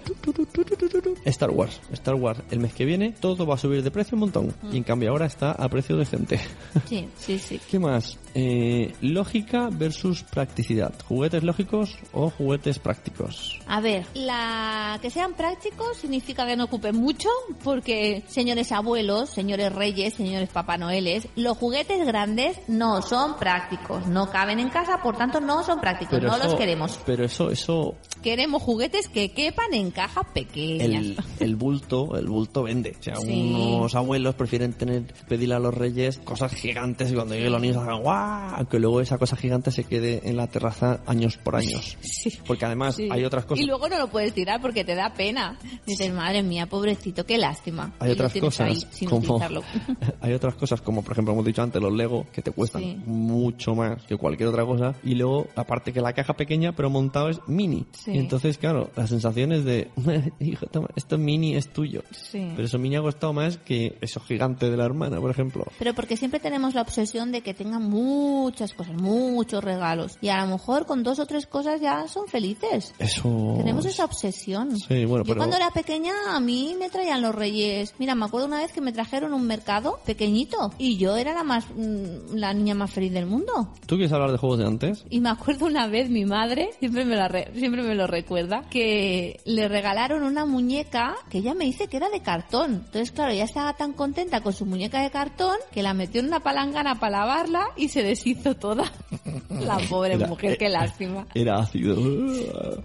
[1.24, 1.80] Star Wars.
[1.92, 4.54] Star Wars, el mes que viene todo va a subir de precio un montón.
[4.72, 6.40] Y en cambio ahora está a precio decente.
[6.88, 7.60] Sí, sí, sí.
[7.70, 8.18] ¿Qué más?
[8.34, 10.92] Eh, lógica versus practicidad.
[11.06, 13.58] ¿Juguetes lógicos o juguetes prácticos?
[13.66, 17.28] A ver, la que sean prácticos significa que no ocupen mucho,
[17.62, 24.30] porque señores abuelos, señores reyes, señores papá noeles, los juguetes grandes no son prácticos, no
[24.30, 27.00] caben en casa, por tanto no son prácticos, no eso- los queremos.
[27.06, 31.04] Pero eso, eso, Queremos juguetes que quepan en cajas pequeñas.
[31.04, 32.94] el, el bulto, el bulto vende.
[32.98, 33.54] O sea, Sí.
[33.56, 37.78] unos abuelos prefieren tener, pedirle a los reyes cosas gigantes y cuando lleguen los niños
[37.78, 38.66] hagan ¡guau!
[38.66, 41.96] Que luego esa cosa gigante se quede en la terraza años por años.
[42.20, 42.38] Sí.
[42.46, 43.08] Porque además Sí.
[43.10, 43.64] hay otras cosas.
[43.64, 45.58] Y luego no lo puedes tirar porque te da pena.
[45.86, 47.94] Dices, madre mía, pobrecito, qué lástima.
[47.98, 49.40] Hay otras cosas ahí sin como
[50.20, 53.74] hay otras cosas como por ejemplo hemos dicho antes los Lego que te cuestan mucho
[53.74, 57.40] más que cualquier otra cosa y luego aparte que la caja pequeña pero montado es
[57.46, 58.12] mini Sí.
[58.12, 59.90] y entonces claro la sensación es de
[60.40, 62.48] hijo toma esto mini es tuyo Sí.
[62.54, 65.94] pero eso mini ha costado más que eso gigante de la hermana por ejemplo Pero
[65.94, 70.18] porque siempre tenemos la obsesión de que tengan muchas cosas, muchos regalos.
[70.20, 72.94] Y a lo mejor con dos o tres cosas ya son felices.
[72.98, 74.76] eso Tenemos esa obsesión.
[74.78, 77.94] Sí, bueno, Yo pero- cuando era pequeña a mí me traían los reyes.
[77.98, 81.42] Mira, me acuerdo una vez que me trajeron un mercado pequeñito y yo era la
[81.44, 83.72] más mm, la niña más feliz del mundo.
[83.86, 85.04] ¿tú quieres hablar de juegos de antes?
[85.10, 88.62] Y me acuerdo una vez mi madre, siempre me, la re- siempre me lo recuerda,
[88.70, 92.82] que le regalaron una muñeca que ella me dice que era de cartón.
[92.86, 96.26] Entonces, claro, ella estaba tan contenta con su muñeca de cartón que la metió en
[96.28, 98.90] una palangana para lavarla y se deshizo toda.
[99.50, 101.26] La pobre Era- mujer, qué lástima.
[101.34, 101.96] era ácido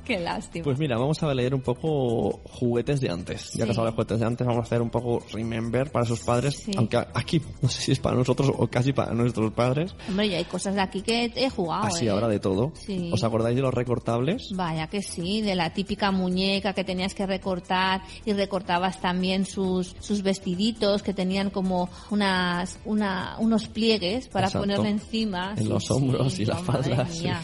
[0.04, 0.64] Qué lástima.
[0.64, 3.52] Pues mira, vamos a leer un poco juguetes de antes.
[3.54, 3.72] Ya que Sí.
[3.72, 6.56] has hablado de juguetes de antes, vamos a hacer un poco remember para sus padres.
[6.58, 6.72] Sí.
[6.78, 9.96] Aunque aquí, no sé si es para nosotros o casi para nuestros padres.
[10.10, 11.84] Hombre, ya hay cosas de aquí que he jugado.
[11.86, 12.10] Así ¿eh?
[12.10, 12.72] ahora de todo.
[12.86, 13.10] Sí.
[13.14, 14.50] ¿Os acordáis de los recortables?
[14.54, 19.96] Vaya que sí, de la típica muñeca que tenías que recortar y recortabas también sus,
[20.00, 24.68] sus vestiditos que tenían como unas, una, unos pliegues para Exacto.
[24.68, 25.54] ponerle encima.
[25.58, 27.24] En los hombros y la no, madre falda, sí.
[27.24, 27.42] mía.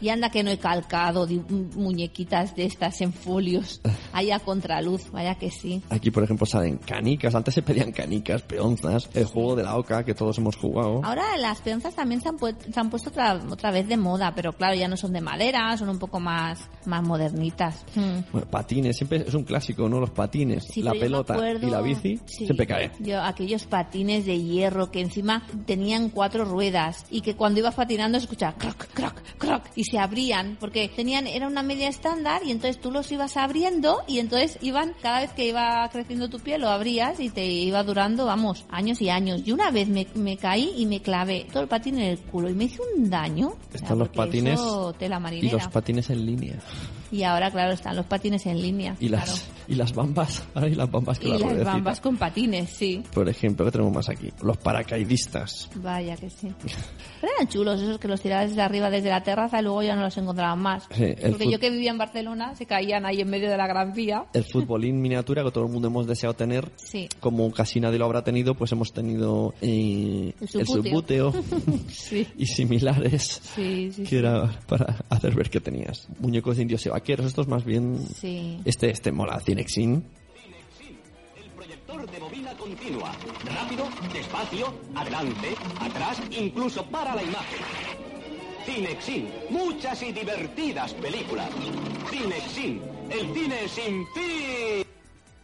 [0.00, 1.26] Y anda que no he calcado
[1.74, 3.80] muñequitas de estas en folios.
[4.12, 5.82] ahí a contraluz, vaya que sí.
[5.90, 7.34] Aquí, por ejemplo, salen canicas.
[7.34, 9.08] Antes se pedían canicas, peonzas.
[9.14, 11.00] El juego de la oca que todos hemos jugado.
[11.04, 14.32] Ahora las peonzas también se han, pu- se han puesto otra, otra vez de moda,
[14.34, 17.84] pero claro, ya no son de madera, son un poco más, más modernitas.
[17.94, 18.20] Hmm.
[18.32, 20.00] Bueno, patines, siempre es un clásico, ¿no?
[20.00, 22.90] Los patines, Sí, la pelota acuerdo- y la bici, sí, siempre cae.
[23.00, 28.18] Yo, aquellos patines de hierro que encima tenían cuatro ruedas y que cuando ibas patinando
[28.18, 32.50] se escuchaba croc, croc, croc y se abrían porque tenían, era una media estándar y
[32.50, 36.60] entonces tú los ibas abriendo y entonces iban, cada vez que iba creciendo tu piel
[36.62, 39.42] lo abrías y te iba durando, vamos, años y años.
[39.44, 42.50] Y una vez me, me caí y me clavé todo el patín en el culo
[42.50, 43.48] y me hice un daño.
[43.48, 44.30] O sea, Están los porque
[44.62, 46.58] patines y los patines en línea.
[47.12, 48.96] Y ahora, claro, están los patines en línea.
[48.98, 49.42] Y las, claro.
[49.68, 50.42] y las bambas.
[50.54, 51.72] Ahora hay las bambas que Y la las ruedecita.
[51.72, 53.02] bambas con patines, sí.
[53.12, 54.30] Por ejemplo, ¿qué tenemos más aquí?
[54.42, 55.70] Los paracaidistas.
[55.76, 56.48] Vaya que sí.
[57.20, 59.94] Pero eran chulos esos que los tirabas desde arriba, desde la terraza, y luego ya
[59.94, 60.88] no los encontraban más.
[60.90, 63.92] Sí, Porque yo que vivía en Barcelona, se caían ahí en medio de la gran
[63.92, 64.24] vía.
[64.32, 66.70] El futbolín miniatura que todo el mundo hemos deseado tener.
[66.76, 67.08] Sí.
[67.20, 71.32] Como casi nadie lo habrá tenido, pues hemos tenido eh, El el subbuteo.
[71.88, 72.26] Sí.
[72.36, 73.40] y similares.
[73.54, 76.08] Sí, sí, que era para hacer ver que tenías.
[76.18, 77.98] Muñecos de indios y vaqueros, estos más bien...
[77.98, 78.60] Sí.
[78.64, 80.04] Este, este mola, Cinexin.
[81.36, 83.12] El proyector de bobina continua.
[83.44, 85.48] Rápido, despacio, adelante,
[85.80, 87.58] atrás, incluso para la imagen.
[88.64, 91.50] Cinexin, muchas y divertidas películas.
[92.08, 94.91] Cinexin, el cine sin fin.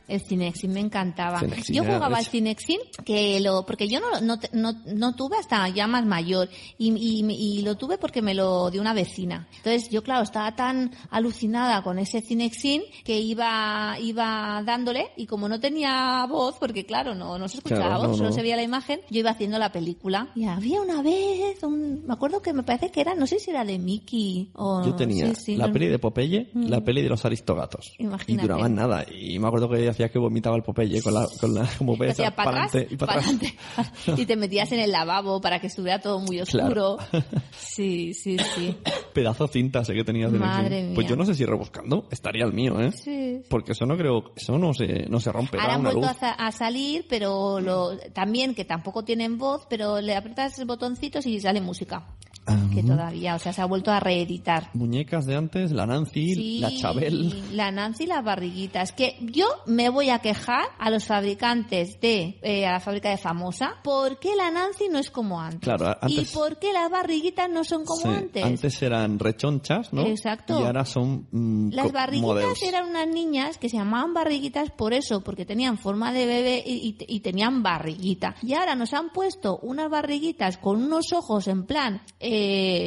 [0.09, 1.41] El Cinexin me encantaba.
[1.41, 2.31] Cinexin yo era jugaba al leche.
[2.33, 6.49] Cinexin, que lo, porque yo no, no, no, no tuve hasta ya más mayor.
[6.79, 9.47] Y, y, y lo tuve porque me lo dio una vecina.
[9.59, 15.49] Entonces yo, claro, estaba tan alucinada con ese Cinexin que iba, iba dándole y como
[15.49, 18.57] no tenía voz, porque claro, no, no se escuchaba Claro, voz, no, solo se veía
[18.57, 20.31] la imagen, yo iba haciendo la película.
[20.35, 23.51] Y había una vez, un- me acuerdo que me parece que era, no sé si
[23.51, 24.85] era de Mickey o...
[24.85, 27.93] Yo tenía sí, sí, la peli de Popeye y la peli de los Aristogatos.
[27.99, 28.43] Y Imagínate.
[28.49, 29.05] duraban nada.
[29.13, 32.51] Y me acuerdo que que vomitaba el Popeye con la, con la como ves, para
[32.51, 33.51] adelante y para para atrás.
[33.77, 34.23] adelante.
[34.23, 36.99] y te metías en el lavabo para que estuviera todo muy oscuro.
[37.11, 37.25] Claro.
[37.59, 38.77] Sí, sí, sí.
[39.13, 40.95] Pedazo cinta sé que tenía de Madre Cinexin.
[40.95, 41.11] Pues mía.
[41.11, 42.93] yo no sé si rebuscando estaría el mío, ¿eh?
[42.93, 43.43] Sí.
[43.49, 45.59] Porque eso no creo, eso no se, no se rompe.
[45.61, 50.17] Ahora han vuelto a, a salir, pero lo, también que tampoco tienen voz, pero le
[50.17, 52.07] aprietas botoncitos y sale música.
[52.75, 54.71] Que todavía, o sea, se ha vuelto a reeditar.
[54.75, 57.57] Muñecas de antes, la Nancy, Sí, la Chabel.
[57.57, 58.93] La Nancy y las barriguitas.
[58.93, 63.17] Que yo me voy a quejar a los fabricantes de, eh, a la fábrica de
[63.19, 65.61] Famosa, ¿por qué la Nancy no es como antes?
[65.61, 68.83] Claro, antes- ¿Y por qué las barriguitas no son como Sí, antes?
[68.83, 70.03] eran rechonchas, ¿no?
[70.07, 70.61] Exacto.
[70.61, 72.63] Y ahora son mm, Las barriguitas modelos.
[72.63, 76.97] eran unas niñas que se llamaban barriguitas por eso, porque tenían forma de bebé y,
[76.99, 78.35] y- y tenían barriguita.
[78.43, 82.38] Y ahora nos han puesto unas barriguitas con unos ojos en plan eh,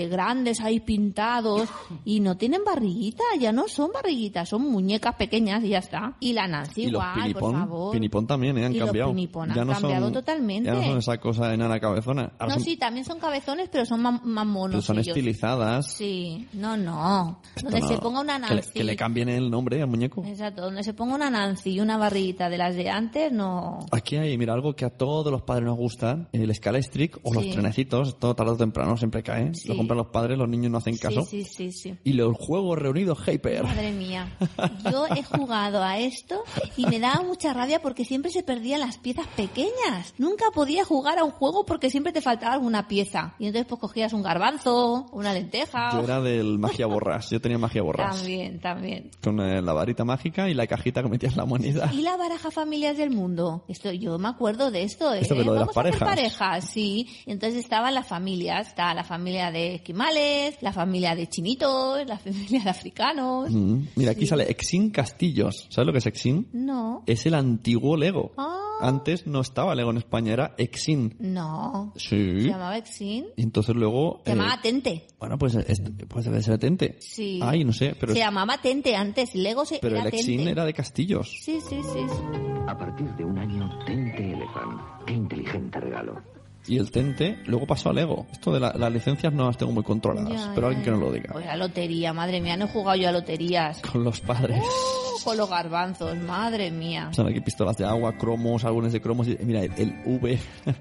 [0.10, 1.70] grandes ahí pintados
[2.06, 6.16] y no tienen barriguita, ya no son barriguitas, son muñecas pequeñas y ya está.
[6.20, 7.92] Y la Nancy Y los igual, por favor.
[7.94, 8.66] pinipón también, ¿eh?
[8.66, 9.10] Han Y los cambiado.
[9.12, 10.70] pinipón han ya no cambiado son, totalmente.
[10.70, 12.32] Ya no son esa cosa enana cabezona.
[12.40, 14.72] Ahora No, son, sí, también son cabezones, pero son más, más monos.
[14.72, 15.08] pero son ellos.
[15.16, 15.88] estilizadas.
[15.94, 17.40] Sí, no, no.
[17.56, 18.72] Esto Donde no- se ponga una que le, Nancy.
[18.74, 20.24] que le cambien el nombre al muñeco.
[20.26, 23.80] Exacto, donde se ponga una Nancy y una barriguita de las de antes, no.
[23.92, 27.50] Aquí hay, mira, algo que a todos los padres nos gusta, el Scalestric o los
[27.50, 29.54] trenecitos, todo tarde o temprano siempre cae.
[29.54, 29.68] Sí.
[29.68, 31.24] Lo compran los padres, los niños no hacen caso.
[31.24, 31.98] Sí, sí, sí, sí.
[32.04, 33.64] Y los juegos reunidos Hyper.
[33.64, 34.38] Madre mía,
[34.92, 36.44] yo he jugado a esto
[36.78, 40.14] y me daba mucha rabia porque siempre se perdían las piezas pequeñas.
[40.18, 43.36] Nunca podía jugar a un juego porque siempre te faltaba alguna pieza.
[43.40, 45.92] Y entonces pues cogías un garbanzo, una lenteja.
[45.94, 47.30] Yo era del magia borras.
[47.30, 48.18] Yo tenía magia borras.
[48.18, 49.12] También, también.
[49.24, 51.90] Con eh, la varita mágica y la cajita que metías la moneda.
[51.94, 53.64] ¿Y la baraja familias del mundo?
[53.68, 55.20] Esto, yo me acuerdo de esto, ¿eh?
[55.22, 56.40] Esto de lo de las Vamos a hacer parejas.
[56.40, 57.08] parejas, sí.
[57.26, 58.68] Entonces estaban las familias.
[58.68, 63.52] Estaba la familia de esquimales, la familia de chinitos, la familia de africanos.
[63.52, 64.28] Mm, Mira, aquí Sí.
[64.28, 65.68] sale Exin Castillos.
[65.70, 66.48] ¿Sabes lo que es Exin?
[66.54, 67.04] No.
[67.06, 68.32] Es el antiguo Lego.
[68.38, 68.58] Ah.
[68.82, 71.16] Antes no estaba Lego en España, era Exin.
[71.20, 71.94] No.
[71.96, 72.42] Sí.
[72.42, 73.26] Se llamaba Exin.
[73.38, 74.22] Y entonces luego...
[74.26, 75.06] Se eh, llamaba Tente.
[75.20, 76.98] bueno, pues, es- pues debe ser Tente.
[77.00, 77.40] Sí.
[77.44, 79.36] Ay, no sé, pero, se es- llamaba Tente antes.
[79.36, 80.52] Lego se pero era el Exin Tente.
[80.52, 81.30] era de Castillos.
[81.42, 82.00] Sí, sí, sí.
[82.00, 82.42] sí.
[82.68, 84.82] A partir de un año, Tente Elephant.
[85.06, 86.22] Qué inteligente regalo.
[86.68, 88.28] Y el Tente luego pasó a Lego.
[88.32, 90.98] Esto de la- las licencias no las tengo muy controladas, Ya, pero alguien que no
[90.98, 91.30] lo diga.
[91.34, 92.56] Pues la lotería, madre mía.
[92.58, 93.80] No he jugado yo a loterías.
[93.92, 94.62] Con los padres.
[94.64, 97.10] Oh, con los garbanzos, madre mía.
[97.14, 99.28] Son aquí pistolas de agua, cromos, álbumes de cromos.
[99.28, 100.40] Y, mira, el, el V.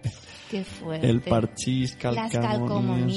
[0.51, 1.09] Qué fuerte.
[1.09, 2.59] El parchís, Las calcamonías.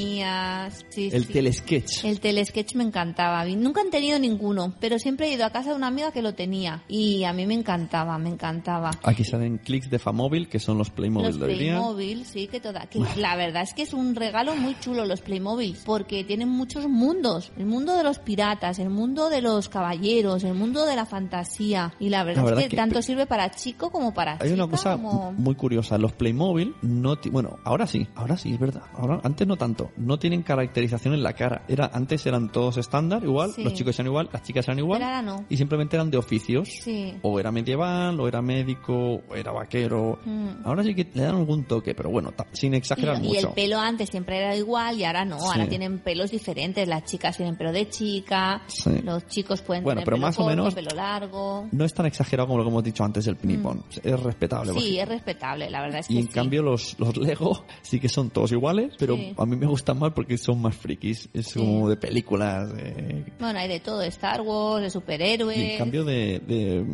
[0.03, 0.85] calcomanías.
[0.89, 1.33] Sí, El sí.
[1.33, 2.03] telesketch.
[2.05, 3.45] El telesketch me encantaba.
[3.45, 6.33] Nunca han tenido ninguno, pero siempre he ido a casa de una amiga que lo
[6.33, 6.83] tenía.
[6.87, 8.91] Y a mí me encantaba, me encantaba.
[9.03, 11.73] Aquí salen clics de Famóvil, que son los Playmobil Los de hoy día.
[11.73, 12.85] Playmobil, sí, que toda.
[12.87, 16.87] Que la verdad es que es un regalo muy chulo los Playmobil, porque tienen muchos
[16.87, 17.51] mundos.
[17.57, 21.93] El mundo de los piratas, el mundo de los caballeros, el mundo de la fantasía.
[21.99, 24.51] Y la verdad, La verdad es que, que- tanto sirve para chico como para Hay
[24.51, 25.97] una chica, cosa como- muy curiosa.
[25.97, 28.83] Los Playmobil no bueno, ahora sí, ahora sí es verdad.
[28.93, 29.91] Ahora antes no tanto.
[29.97, 31.63] No tienen caracterización en la cara.
[31.67, 33.63] Era antes eran todos estándar igual, Sí.
[33.63, 35.45] los chicos eran igual, las chicas eran igual Pero ahora no.
[35.49, 36.69] y simplemente eran de oficios.
[36.83, 37.13] Sí.
[37.21, 40.19] O era medieval, o era médico, o era vaquero.
[40.25, 40.65] Mm.
[40.65, 43.47] Ahora sí que le dan algún toque, pero bueno, sin exagerar y, y mucho.
[43.49, 45.45] el pelo antes siempre era igual y ahora no, Sí.
[45.51, 46.87] ahora tienen pelos diferentes.
[46.87, 49.01] Las chicas tienen pelo de chica, Sí.
[49.03, 51.67] los chicos pueden Bueno, tener pero pelo más o menos- pelo largo.
[51.71, 53.83] No es tan exagerado como lo que hemos dicho antes del pinipón.
[54.03, 54.73] Es respetable.
[54.73, 54.79] Mm.
[54.79, 58.09] Sí, es respetable, la verdad es que Y en cambio los, los Lego sí que
[58.09, 59.33] son todos iguales, pero Sí.
[59.37, 61.29] a mí me gustan más porque son más frikis.
[61.33, 61.59] Es Sí.
[61.59, 62.71] como de películas.
[62.77, 65.57] eh, Bueno, hay de todo, de Star Wars, de superhéroes.
[65.57, 66.85] Y en cambio de, de,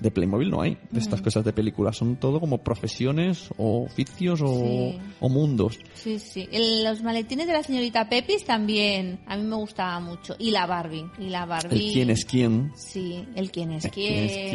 [0.00, 0.76] de Playmobil no hay.
[0.90, 1.24] De estas Mm.
[1.24, 1.96] cosas de películas.
[1.96, 4.98] Son todo como profesiones o oficios o, Sí.
[5.20, 5.78] o mundos.
[5.94, 6.48] Sí, sí.
[6.52, 10.34] El- los maletines de la señorita Pepis también a mí me gustaba mucho.
[10.38, 11.04] Y la Barbie.
[11.18, 11.86] Y la Barbie.
[11.88, 12.72] El quién es quién.
[12.76, 14.12] Sí, el quién es El quién.
[14.14, 14.50] quién es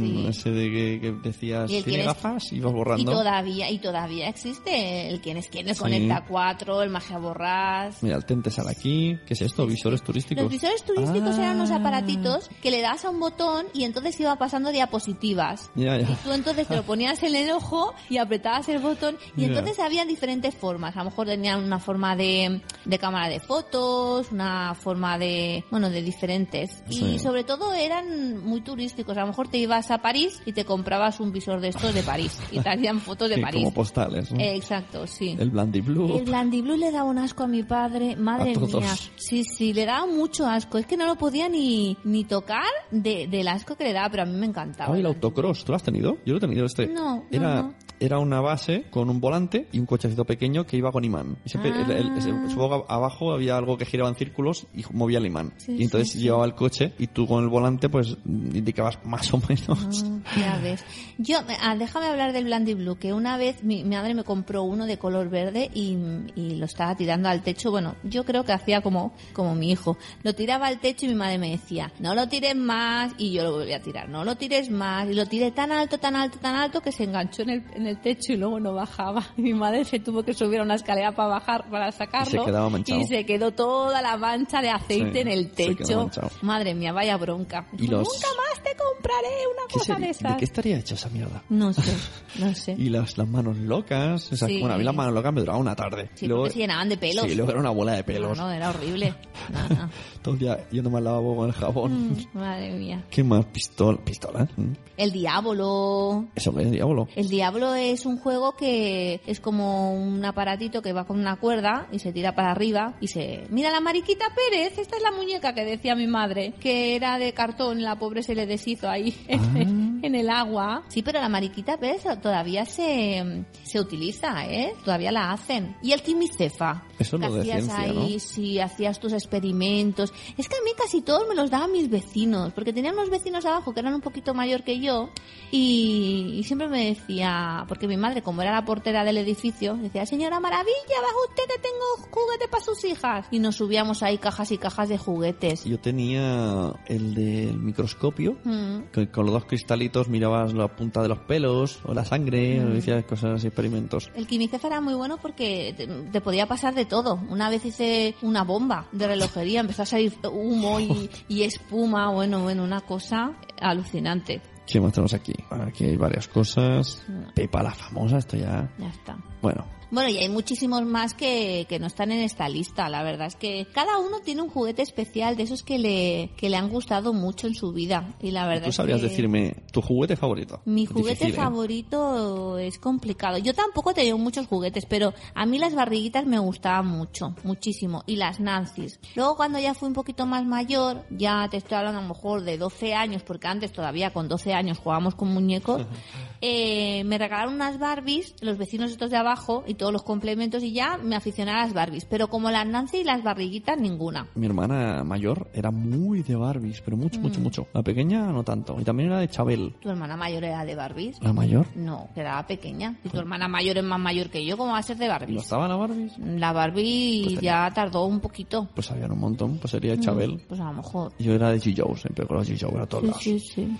[0.00, 0.26] quién.
[0.28, 2.52] Ese de que, que decías, Y ¿tiene quién es- gafas?
[2.52, 3.12] Y vas Y borrando.
[3.12, 5.80] todavía, y todavía existe el quién es quién, el Sí.
[5.80, 8.02] Conecta 4, el Magia Borrás.
[8.02, 9.18] Mira, el Tente sale aquí.
[9.26, 9.66] ¿Qué es esto?
[9.66, 10.44] Visores turísticos.
[10.44, 11.76] Los visores turísticos eran unos Ah.
[11.76, 15.70] aparatitos que le dabas a un botón y entonces iba pasando diapositivas.
[15.74, 16.08] Ya, ya.
[16.10, 19.46] Y tú entonces te lo ponías en el ojo y apretabas el botón y Ya.
[19.48, 20.94] entonces había diferentes formas.
[20.96, 25.90] A lo mejor tenían una forma de, de cámara de fotos, una forma de, bueno,
[25.90, 26.82] de diferentes.
[26.88, 27.18] Y Sí.
[27.18, 29.16] sobre todo eran muy turísticos.
[29.16, 32.02] A lo mejor te ibas a París y te comprabas un visor de estos de
[32.02, 33.62] París y te hacían fotos de Sí, París.
[33.62, 34.30] como postales.
[34.34, 34.40] ¿No?
[34.40, 35.36] Eh, exacto, sí.
[35.38, 36.18] El Blandy Blue.
[36.18, 38.74] El Blandiblue le daba un asco a mi padre, madre A todos.
[38.82, 38.94] mía.
[39.16, 40.78] Sí, sí, le daba mucho asco.
[40.78, 44.22] Es que no lo podía ni, ni tocar de, del asco que le daba, pero
[44.24, 44.94] a mí me encantaba.
[44.94, 46.18] Ah, el autocross, ¿tú lo has tenido?
[46.26, 46.86] Yo lo he tenido este.
[46.86, 47.74] No, no, era, no.
[48.00, 51.36] Era una base con un volante y un cochecito pequeño que iba con imán.
[51.44, 52.48] Y siempre, el- el- Ah.
[52.48, 55.52] supongo que abajo había algo que giraba en círculos y movía el imán.
[55.56, 56.24] Sí, y entonces sí, sí.
[56.24, 60.04] llevaba el coche y tú con el volante pues indicabas más o menos.
[60.26, 60.84] Ah, Ya ves.
[61.18, 64.62] Yo, ah, déjame hablar del Blandy Blue, que una vez mi, mi madre me compró
[64.64, 65.96] uno de color verde y,
[66.34, 67.70] y lo estaba tirando al techo.
[67.70, 69.96] Bueno, yo creo que hacía como, como mi hijo.
[70.22, 73.44] Lo tiraba al techo y mi madre me decía, no lo tires más, y yo
[73.44, 76.38] lo volví a tirar, no lo tires más, y lo tiré tan alto, tan alto,
[76.38, 79.22] tan alto que se enganchó en el, en el techo y luego no bajaba.
[79.36, 82.44] Mi madre se tuvo que subir a una escalera para bajar, para sacarlo.
[82.44, 83.00] quedaba manchado.
[83.00, 86.10] y se quedó toda la mancha de aceite Sí, en el techo.
[86.42, 87.66] Madre mía, vaya bronca.
[87.78, 90.32] Y los- Nunca más compraré una ¿Qué cosa sería- de esas.
[90.32, 91.42] ¿De qué estaría hecha esa mierda?
[91.48, 91.92] No sé,
[92.38, 92.74] no sé.
[92.78, 94.32] Y las, las manos locas.
[94.32, 94.58] o sea, Sí.
[94.60, 96.10] Bueno, a mí las manos locas me duraban una tarde.
[96.14, 97.24] Sí, Y luego- porque se llenaban de pelos.
[97.24, 98.36] Sí, luego era una bola de pelos.
[98.38, 99.14] No, no, era horrible.
[99.52, 99.90] No, no.
[100.22, 102.12] Todo el día yéndome al lavabo con el jabón.
[102.12, 103.04] Mm, madre mía.
[103.10, 103.44] ¿Qué más?
[103.46, 103.98] Pistola.
[104.02, 104.48] ¿Pistola?
[104.56, 104.72] Mm.
[104.96, 106.26] El Diablo.
[106.34, 107.08] ¿Eso qué es diablo?
[107.14, 111.88] El Diablo es un juego que es como un aparatito que va con una cuerda
[111.92, 113.46] y se tira para arriba y se...
[113.50, 117.32] Mira la Mariquita Pérez, esta es la muñeca que decía mi madre, que era de
[117.34, 120.82] cartón, la pobre se le deshizo ahí en, en el agua.
[120.88, 124.74] Sí, pero la Mariquita Pérez todavía se, se utiliza, ¿eh?
[124.84, 125.76] Todavía la hacen.
[125.82, 126.84] Y el Quimicefa.
[126.98, 128.18] Eso lo de hacías ciencia, ahí, ¿no?
[128.20, 130.12] sí, hacías tus experimentos.
[130.38, 133.44] Es que a mí casi todos me los daban mis vecinos, porque tenía unos vecinos
[133.44, 135.10] abajo que eran un poquito mayor que yo
[135.50, 140.06] y, y siempre me decía, porque mi madre, como era la portera del edificio, decía,
[140.06, 143.26] señora Maravilla, baja usted que tengo juguete para sus hijas.
[143.30, 145.64] Y nos subíamos ahí cajas y cajas de juguetes.
[145.64, 148.90] Yo tenía el del microscopio, Mm.
[148.92, 152.66] que con los dos cristalitos mirabas la punta de los pelos o la sangre, Mm.
[152.66, 154.10] o decías cosas así, experimentos.
[154.14, 157.20] El quimicefa era muy bueno porque te, te podía pasar de todo.
[157.28, 162.42] Una vez hice una bomba de relojería, empezó a salir humo y, y espuma, bueno,
[162.42, 164.40] bueno, una cosa alucinante.
[164.66, 165.34] ¿Qué más tenemos aquí?
[165.50, 167.02] Aquí hay varias cosas.
[167.34, 168.70] Pepa la famosa, esto ya...
[168.78, 169.16] Ya está.
[169.42, 172.88] Bueno, Bueno, y hay muchísimos más que, que no están en esta lista.
[172.88, 176.50] La verdad es que cada uno tiene un juguete especial de esos que le, que
[176.50, 178.16] le han gustado mucho en su vida.
[178.20, 180.60] Y la verdad tú es sabrías que decirme tu juguete favorito.
[180.64, 181.36] Mi Es juguete difícil, ¿eh?
[181.36, 183.38] favorito es complicado.
[183.38, 188.02] Yo tampoco he tenido muchos juguetes, pero a mí las barriguitas me gustaban mucho, muchísimo.
[188.04, 188.98] Y las Nancy's.
[189.14, 192.42] Luego cuando ya fui un poquito más mayor, ya te estoy hablando a lo mejor
[192.42, 195.86] de 12 años, porque antes todavía con 12 años jugábamos con muñecos,
[196.40, 200.72] eh, me regalaron unas Barbies, los vecinos estos de abajo, y todos los complementos y
[200.72, 202.06] ya me aficioné a las Barbies.
[202.06, 204.26] Pero como las Nancy y las barriguitas, ninguna.
[204.34, 207.42] Mi hermana mayor era muy de Barbies, pero mucho, mucho, Mm.
[207.42, 207.66] mucho.
[207.74, 208.76] La pequeña no tanto.
[208.80, 209.74] Y también era de Chabel.
[209.80, 211.20] ¿Tu hermana mayor era de Barbies?
[211.20, 211.66] ¿La mayor?
[211.74, 212.96] No, quedaba pequeña.
[213.02, 215.12] Si tu hermana mayor es más mayor que yo, ¿cómo va a ser de ¿No
[215.12, 215.42] Barbies?
[215.42, 216.16] estaba la Barbies?
[216.18, 218.68] La Barbie Pues ya tardó un poquito.
[218.74, 219.58] Pues habían un montón.
[219.58, 220.40] Pues sería de Chabel.
[220.48, 221.12] Pues a lo mejor.
[221.18, 223.22] Yo era de G-Joe, siempre con los G-Joe a todos Sí, lados.
[223.22, 223.76] sí, sí.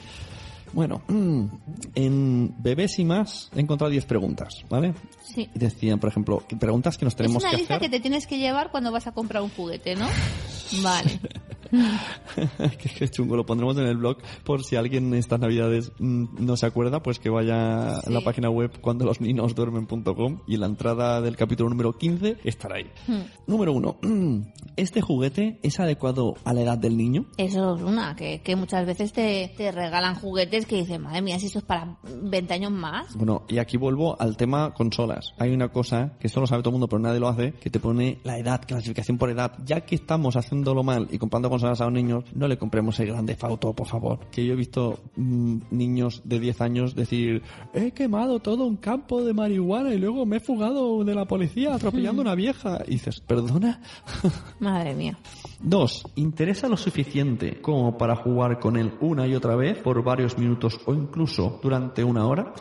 [0.75, 1.45] Bueno, mm,
[1.95, 4.93] en Bebés y más he encontrado 10 preguntas, ¿vale?
[5.23, 5.49] Sí.
[5.55, 7.91] Decían, por ejemplo, que preguntas que nos Es tenemos una que lista hacer.
[7.91, 10.07] que te tienes que llevar cuando vas a comprar un juguete, ¿no?
[10.83, 11.21] Vale.
[12.79, 16.57] que, que chungo, lo pondremos en el blog por si alguien estas navidades mm, no
[16.57, 18.01] se acuerda, pues que vaya Sí.
[18.07, 21.93] a la página web cuando los niños duermen.com y en la entrada del capítulo número
[21.93, 22.91] 15 estará ahí.
[23.07, 23.23] Hmm.
[23.47, 23.97] Número uno,
[24.77, 27.27] ¿este juguete es adecuado a la edad del niño?
[27.37, 31.39] Eso es una, que, que muchas veces te, te regalan juguetes que dices, madre mía,
[31.39, 33.15] si esto es para 20 años más.
[33.17, 35.35] Bueno, y aquí vuelvo al tema consolas.
[35.39, 37.71] Hay una cosa que esto lo sabe todo el mundo, pero nadie lo hace, que
[37.71, 39.53] te pone la edad, clasificación por edad.
[39.65, 43.09] Ya que estamos haciéndolo mal y comprando consolas a los niños, no le compremos el
[43.09, 44.21] grande Auto, por favor.
[44.31, 47.43] Que yo he visto mm, niños de 10 años decir,
[47.75, 51.75] he quemado todo un campo de marihuana y luego me he fugado de la policía
[51.75, 52.83] atropellando a una vieja.
[52.87, 53.83] Y dices, ¿perdona?
[54.61, 55.19] Madre mía.
[55.61, 60.39] Dos, ¿interesa lo suficiente como para jugar con él una y otra vez por varios
[60.39, 60.54] minutos
[60.87, 62.53] o incluso durante una hora?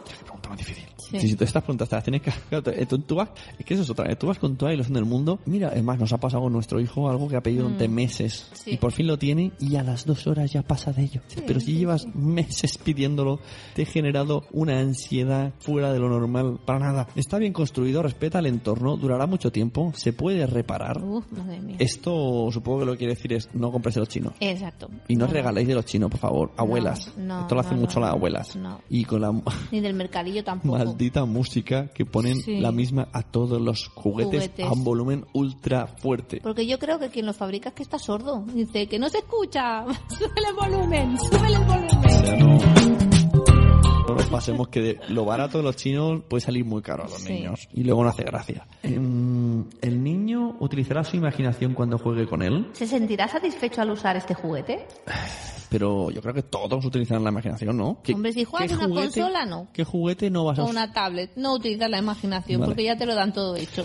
[1.13, 1.19] Sí.
[1.19, 2.32] Si, si tú estas preguntas te las tienes que...
[2.49, 4.15] claro, te- tú, tú vas, es que eso es otra, ¿eh?
[4.15, 5.39] tú vas con toda la ilusión del mundo.
[5.45, 8.49] Mira, es más, nos ha pasado con nuestro hijo algo que ha pedido durante meses
[8.52, 8.56] Mm.
[8.56, 8.71] Sí.
[8.71, 11.21] y por fin lo tiene y a las dos horas ya pasa de ello.
[11.45, 13.39] Pero si llevas meses pidiéndolo,
[13.76, 16.60] te he generado una ansiedad fuera de lo normal.
[16.65, 17.08] Para nada.
[17.15, 21.04] Está bien construido, respeta el entorno, durará mucho tiempo, se puede reparar.
[21.04, 21.76] Uf, madre mía.
[21.80, 24.34] Esto supongo que lo que quiere decir es no compres de los chinos.
[24.39, 24.89] Exacto.
[25.08, 26.52] Y no No, regaléis de los chinos, por favor.
[26.58, 27.12] Abuelas.
[27.17, 28.17] no, Esto lo hacen no, mucho no, las no.
[28.17, 28.56] abuelas.
[28.56, 28.82] No.
[28.89, 29.34] Y con la
[29.71, 30.78] Ni del mercadillo tampoco.
[30.78, 32.60] maldita música que ponen Sí.
[32.60, 34.66] la misma a todos los juguetes, Juguetes.
[34.66, 36.39] a un volumen ultra fuerte.
[36.42, 38.44] Porque yo creo que quien lo fabrica es que está sordo.
[38.54, 39.86] Dice que no se escucha.
[40.10, 42.10] Súbele el volumen, súbele el O volumen.
[42.26, 43.12] sea, no,
[44.08, 47.08] no nos pasemos que de lo barato de los chinos puede salir muy caro a
[47.08, 47.34] los Sí.
[47.34, 47.68] niños.
[47.74, 48.68] Y luego no hace gracia.
[48.84, 52.68] Em, ¿El niño utilizará su imaginación cuando juegue con él?
[52.74, 54.86] ¿Se sentirá satisfecho al usar este juguete?
[55.70, 58.00] Pero yo creo que todos utilizan la imaginación, ¿no?
[58.04, 59.68] ¿Qué- Hombre, si juegas una juguete- consola, no.
[59.74, 60.76] ¿Qué juguete no vas a O usar?
[60.76, 61.32] una tablet.
[61.36, 62.70] No utilizar la imaginación Vale.
[62.70, 63.84] porque ya te lo dan todo hecho.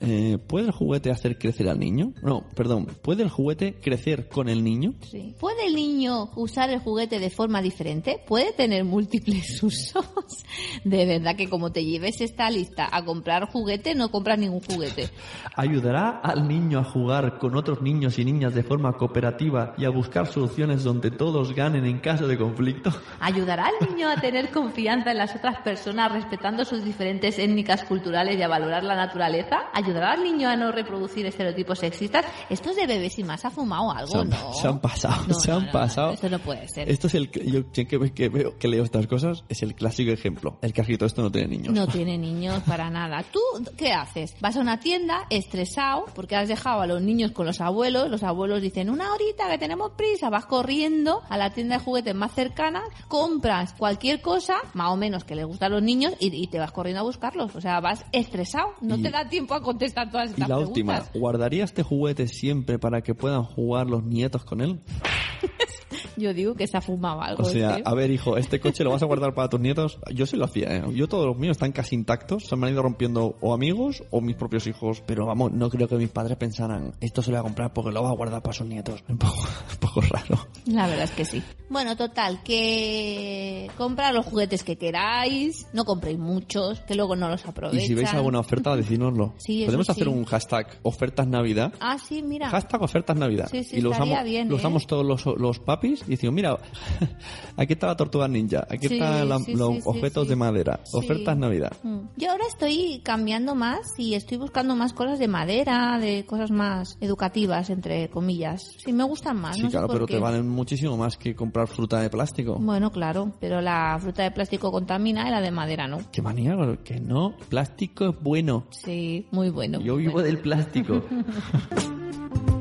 [0.00, 2.14] Eh, ¿Puede el juguete hacer crecer al niño?
[2.22, 2.86] No, perdón.
[3.02, 4.94] ¿Puede el juguete crecer con el niño?
[5.08, 5.36] Sí.
[5.38, 8.18] ¿Puede el niño usar el juguete de forma diferente?
[8.26, 9.94] ¿Puede tener múltiples usos?
[10.84, 15.10] De verdad que como te lleves esta lista a comprar juguete, no compras ningún juguete.
[15.56, 19.90] ¿Ayudará al niño a jugar con otros niños y niñas de forma cooperativa y a
[19.90, 22.90] buscar soluciones donde todos ganen en caso de conflicto?
[23.20, 28.38] ¿Ayudará al niño a tener confianza en las otras personas respetando sus diferentes étnicas culturales
[28.38, 29.56] y a valorar la naturaleza?
[29.72, 32.24] ¿Ayudará al niño a no reproducir estereotipos sexistas?
[32.48, 34.52] Esto es de bebés y más ha fumado algo, Se han, ¿no?
[34.54, 36.12] se han pasado, No, se no, han no, pasado.
[36.12, 36.88] Esto no puede ser.
[36.90, 40.58] Esto es el yo que, que veo que leo estas cosas es el clásico ejemplo.
[40.62, 41.72] El que ha escrito esto no tiene niños.
[41.74, 43.24] No tiene niños para nada.
[43.32, 43.40] ¿Tú
[43.76, 44.34] qué haces?
[44.40, 48.10] Vas a una tienda estresado porque has dejado a los niños con los abuelos.
[48.10, 50.30] Los abuelos dicen, una horita que tenemos prisa.
[50.30, 55.24] Vas corriendo a la tienda de juguetes más cercana, compras cualquier cosa, más o menos
[55.24, 57.54] que le gusta a los niños, y, y te vas corriendo a buscarlos.
[57.56, 58.74] O sea, vas estresado.
[58.80, 60.68] No Y- te da tiempo a contestar todas Y estas la preguntas.
[60.68, 64.80] última, ¿guardaría este juguete siempre para que puedan jugar los nietos con él?
[66.16, 67.42] Yo digo que se ha fumado algo.
[67.42, 67.82] O sea, este.
[67.84, 69.98] a ver, hijo, ¿este coche lo vas a guardar para tus nietos?
[70.14, 70.84] Yo sí lo hacía, ¿eh?
[70.94, 72.46] Yo todos los míos están casi intactos.
[72.46, 75.02] Se me han ido rompiendo o amigos o mis propios hijos.
[75.06, 77.90] Pero vamos, no creo que mis padres pensaran, esto se lo voy a comprar porque
[77.92, 79.02] lo va a guardar para sus nietos.
[79.08, 79.40] Un poco,
[79.72, 80.46] un poco raro.
[80.66, 81.42] La verdad es que sí.
[81.68, 87.44] Bueno, total, que compra los juguetes que queráis, no compréis muchos, que luego no los
[87.44, 87.86] Y aprovechan.
[87.86, 89.34] si veis alguna oferta, decídnoslo.
[89.40, 90.10] Sí, Podemos hacer sí.
[90.10, 91.72] un hashtag ofertas Navidad.
[91.80, 92.50] Ah, sí, mira.
[92.50, 93.48] Hashtag ofertas Navidad.
[93.50, 94.58] Sí, sí, y lo estaría usamos, bien, lo ¿eh?
[94.58, 96.58] usamos todos los, los papis y decimos, mira,
[97.56, 100.80] aquí está la tortuga ninja, aquí Sí, están la- sí, los sí, objetos de madera,
[100.92, 101.72] ofertas Navidad.
[101.82, 101.98] Mm.
[102.16, 106.96] Yo ahora estoy cambiando más y estoy buscando más cosas de madera, de cosas más
[107.00, 108.62] educativas, entre comillas.
[108.84, 109.56] Sí, me gustan más.
[109.56, 110.14] Sí, no sé claro, por pero qué.
[110.14, 112.56] te valen muchísimo más que comprar fruta de plástico.
[112.60, 115.98] Bueno, claro, pero la fruta de plástico contamina y la de madera no.
[116.12, 118.66] Qué manía, que no, plástico es bueno.
[118.70, 119.80] Sí, muy bueno.
[119.80, 120.26] Yo vivo Bueno.
[120.26, 121.02] del plástico.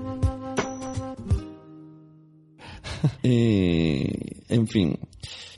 [3.23, 4.97] Eh, en fin,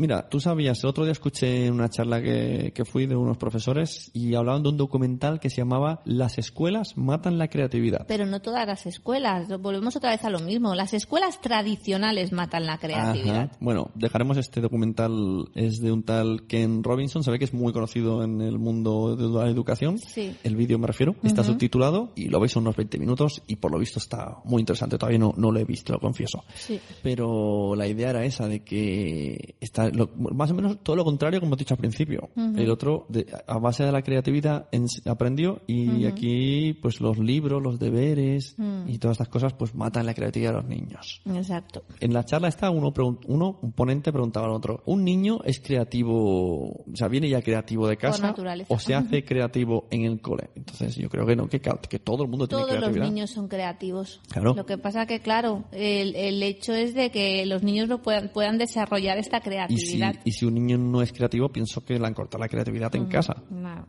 [0.01, 4.09] Mira, tú sabías, el otro día escuché una charla que, que fui de unos profesores
[4.15, 8.07] y hablaban de un documental que se llamaba Las escuelas matan la creatividad.
[8.07, 9.47] Pero no todas las escuelas.
[9.59, 10.73] Volvemos otra vez a lo mismo.
[10.73, 13.43] Las escuelas tradicionales matan la creatividad.
[13.43, 13.57] Ajá.
[13.59, 17.71] Bueno, dejaremos este documental, es de un tal Ken Robinson, se ve que es muy
[17.71, 19.99] conocido en el mundo de la educación.
[19.99, 20.35] Sí.
[20.43, 23.71] El vídeo me refiero, está subtitulado y lo veis en unos 20 minutos y por
[23.71, 24.97] lo visto está muy interesante.
[24.97, 26.43] Todavía no, no lo he visto, lo confieso.
[26.55, 26.79] Sí.
[27.03, 31.39] Pero la idea era esa, de que está lo- más o menos todo lo contrario
[31.39, 32.30] como he dicho al principio.
[32.36, 37.62] El otro, de- a base de la creatividad, ens- aprendió y aquí pues los libros,
[37.62, 38.56] los deberes
[38.88, 41.21] y todas estas cosas pues matan la creatividad de los niños.
[41.25, 41.84] Exacto.
[41.99, 42.93] En la charla está uno,
[43.27, 47.88] uno, un ponente preguntaba al otro, ¿un niño es creativo, o sea, viene ya creativo
[47.88, 48.34] de casa
[48.67, 50.49] o se hace creativo en el cole?
[50.56, 53.06] Entonces yo creo que no, que, que todo el mundo tiene Todos los creatividad.
[53.13, 54.21] niños son creativos.
[54.30, 54.54] Claro.
[54.54, 58.30] Lo que pasa que, claro, el, el hecho es de que los niños no puedan,
[58.30, 62.05] puedan desarrollar esta Y si, y si un niño no es creativo, pienso que le
[62.05, 63.41] han cortado la creatividad en casa.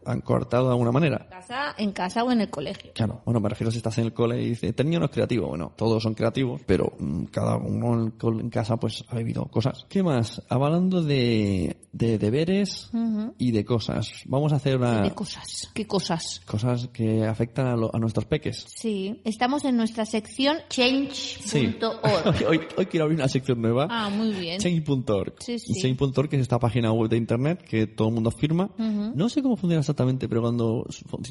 [0.07, 1.19] Han cortado de alguna manera.
[1.25, 2.93] En casa, en casa o en el colegio.
[2.95, 5.11] Claro, bueno, me refiero si estás en el cole y dices, este niño no es
[5.11, 5.49] creativo.
[5.49, 9.87] Bueno, todos son creativos, pero mm, cada uno en, en casa pues ha vivido cosas.
[9.89, 10.43] ¿Qué más?
[10.49, 12.91] Hablando de, de deberes
[13.39, 14.11] y de cosas.
[14.27, 15.71] Vamos a hacer una, ¿Qué cosas?
[15.75, 16.41] ¿Qué cosas?
[16.47, 18.65] cosas que afectan a, lo- a nuestros peques.
[18.69, 20.83] Sí, estamos en nuestra sección Sí.
[20.83, 22.45] change.org.
[22.49, 23.87] hoy, hoy quiero abrir una sección nueva.
[23.91, 24.59] Ah, muy bien.
[24.61, 25.35] Change.org.
[25.41, 25.75] Sí, sí.
[25.81, 28.71] Change.org que es esta página web de internet que todo el mundo firma.
[28.79, 30.87] No sé cómo funciona exactamente, pero cuando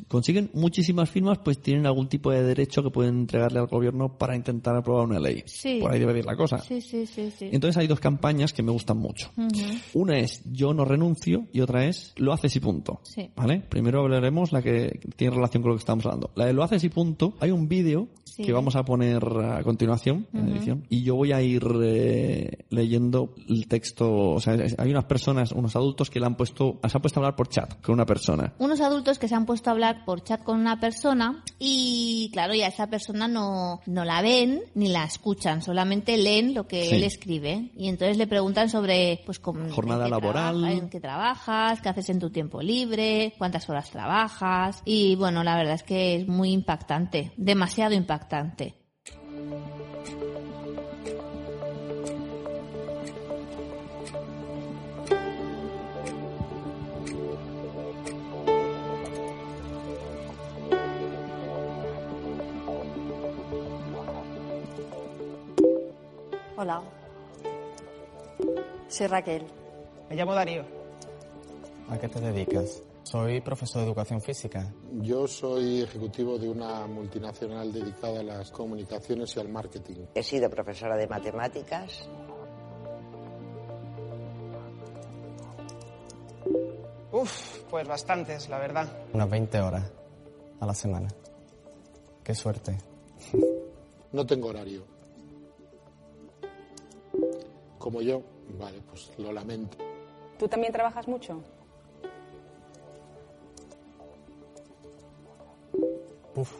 [0.07, 4.35] consiguen muchísimas firmas, pues tienen algún tipo de derecho que pueden entregarle al gobierno para
[4.35, 5.43] intentar aprobar una ley.
[5.45, 5.79] Sí.
[5.81, 6.59] Por ahí debe ir la cosa.
[6.59, 7.49] Sí, sí, sí, sí.
[7.51, 9.31] Entonces hay dos campañas que me gustan mucho.
[9.93, 13.01] Una es yo no renuncio y otra es lo haces y punto.
[13.03, 13.29] Sí.
[13.35, 13.61] ¿Vale?
[13.69, 16.31] Primero hablaremos la que tiene relación con lo que estamos hablando.
[16.35, 17.35] La de lo haces y punto.
[17.39, 18.07] Hay un vídeo
[18.41, 18.47] Sí.
[18.47, 23.33] que vamos a poner a continuación en edición y yo voy a ir eh, leyendo
[23.47, 24.31] el texto.
[24.31, 27.23] O sea, hay unas personas, unos adultos que le han puesto, se han puesto a
[27.23, 28.53] hablar por chat con una persona.
[28.59, 32.53] Unos adultos que se han puesto a hablar por chat con una persona y, claro,
[32.53, 36.95] ya esa persona no, no la ven ni la escuchan, solamente leen lo que Sí.
[36.95, 37.69] él escribe.
[37.77, 40.55] Y entonces le preguntan sobre, pues, cómo, Jornada en laboral.
[40.59, 44.81] trabaja- en qué trabajas, qué haces en tu tiempo libre, cuántas horas trabajas.
[44.85, 48.30] Y, bueno, la verdad es que es muy impactante, demasiado impactante.
[66.55, 66.81] Hola.
[68.87, 69.45] Soy Raquel.
[70.09, 70.63] Me llamo Darío.
[71.89, 72.81] ¿A qué te dedicas?
[73.03, 74.73] Soy profesor de educación física.
[75.01, 80.05] Yo soy ejecutivo de una multinacional dedicada a las comunicaciones y al marketing.
[80.13, 82.07] He sido profesora de matemáticas.
[87.11, 88.87] Uf, pues bastantes, la verdad.
[89.13, 89.91] Unas 20 horas
[90.59, 91.09] a la semana.
[92.23, 92.77] Qué suerte.
[94.13, 94.83] No tengo horario.
[97.77, 98.21] Como yo,
[98.59, 99.77] vale, pues lo lamento.
[100.37, 101.41] ¿Tú también trabajas mucho?
[106.35, 106.51] Uf,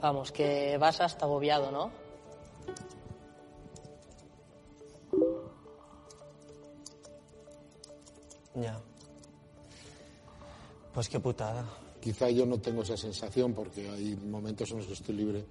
[0.00, 1.90] Vamos, que vas hasta agobiado, ¿no?
[8.54, 8.80] ya.
[10.94, 11.64] Pues qué putada.
[12.00, 15.44] Quizá yo no tengo esa sensación porque hay momentos en los que estoy libre.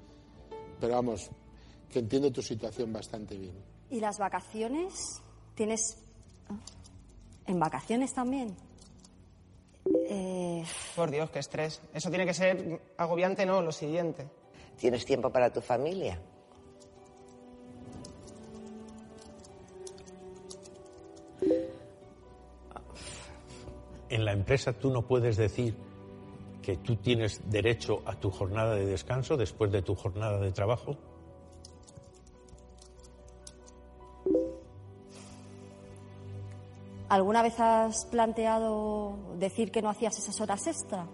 [0.79, 1.29] Pero vamos,
[1.91, 3.53] que entiendo tu situación bastante bien.
[3.89, 4.93] ¿Y las vacaciones?
[5.55, 5.97] ¿Tienes...
[6.49, 6.57] ah,
[7.45, 8.55] ¿En vacaciones también?
[10.07, 10.38] Eh,
[10.95, 11.81] Por Dios, qué estrés.
[11.93, 14.27] Eso tiene que ser agobiante, no, lo siguiente.
[14.77, 16.19] ¿Tienes tiempo para tu familia?
[24.09, 25.75] En la empresa tú no puedes decir
[26.61, 30.97] que tú tienes derecho a tu jornada de descanso después de tu jornada de trabajo.
[37.09, 41.07] ¿Alguna vez has planteado decir que no hacías esas horas extra?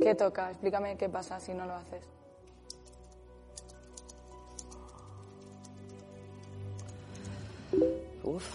[0.00, 0.50] ¿Qué toca?
[0.50, 2.04] Explícame qué pasa si no lo haces.
[8.22, 8.46] Uf,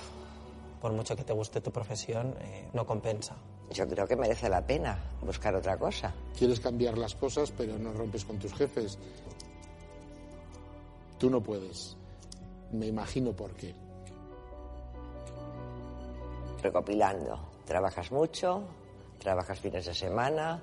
[0.82, 3.36] Por mucho que te guste tu profesión, eh, no compensa.
[3.72, 6.14] yo creo que merece la pena buscar otra cosa.
[6.38, 8.98] Quieres cambiar las cosas, pero no rompes con tus jefes.
[11.18, 11.96] Tú no puedes.
[12.72, 13.76] Me imagino por qué.
[16.62, 17.40] Recopilando.
[17.66, 18.64] Trabajas mucho,
[19.20, 20.62] trabajas fines de semana,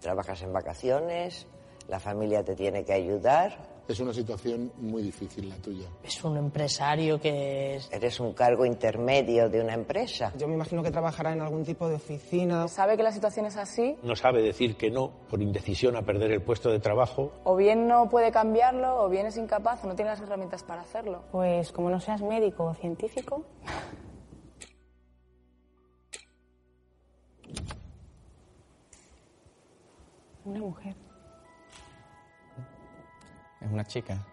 [0.00, 1.46] trabajas en vacaciones,
[1.88, 3.56] La familia te tiene que ayudar.
[3.88, 5.88] Es una situación muy difícil la tuya.
[6.02, 7.90] Es un empresario que es...
[7.90, 10.30] Eres un cargo intermedio de una empresa.
[10.36, 12.68] Yo me imagino que trabajará en algún tipo de oficina.
[12.68, 16.30] Sabe que la situación es así, No sabe decir que no por indecisión a perder
[16.32, 17.32] el puesto de trabajo.
[17.44, 20.82] o bien no puede cambiarlo, o bien es incapaz, o no tiene las herramientas para
[20.82, 21.22] hacerlo.
[21.32, 23.44] Pues como no seas médico o científico,
[30.48, 30.96] una mujer.
[33.60, 34.24] Es una chica.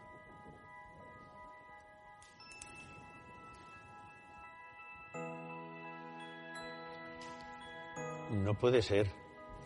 [8.32, 9.12] No puede ser.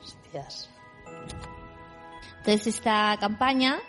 [0.01, 0.69] Hostias.
[2.37, 3.79] Entonces esta campaña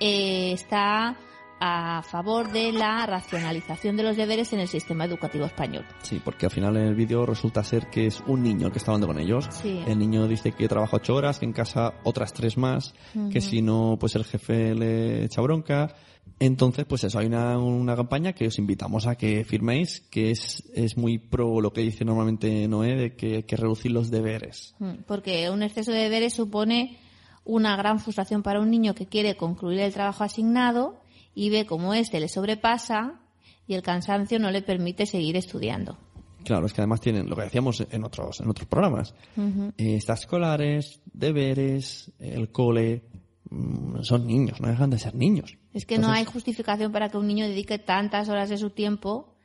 [0.00, 1.16] eh, está
[1.60, 5.84] a favor de la racionalización de los deberes en el sistema educativo español.
[6.02, 8.78] Sí, porque al final en el vídeo resulta ser que es un niño el que
[8.78, 9.48] está hablando con ellos.
[9.50, 9.80] Sí.
[9.86, 12.94] El niño dice que trabaja ocho horas, que en casa otras tres más,
[13.32, 15.94] que si no, pues el jefe le echa bronca.
[16.40, 20.62] Entonces, pues eso, hay una, una campaña que os invitamos a que firméis, que es,
[20.74, 24.74] es muy pro lo que dice normalmente Noé, de que hay que reducir los deberes.
[24.78, 26.98] Mm, Porque un exceso de deberes supone
[27.44, 31.00] una gran frustración para un niño que quiere concluir el trabajo asignado
[31.38, 33.20] y ve cómo este le sobrepasa
[33.64, 35.96] y el cansancio no le permite seguir estudiando.
[36.42, 39.14] Claro, es que además tienen lo que decíamos en otros, en otros programas.
[39.36, 39.72] Ujú.
[39.78, 43.04] Eh, Estas escolares, deberes, el cole,
[43.50, 45.56] mm, son niños, no dejan de ser niños.
[45.72, 49.36] Es que no hay justificación para que un niño dedique tantas horas de su tiempo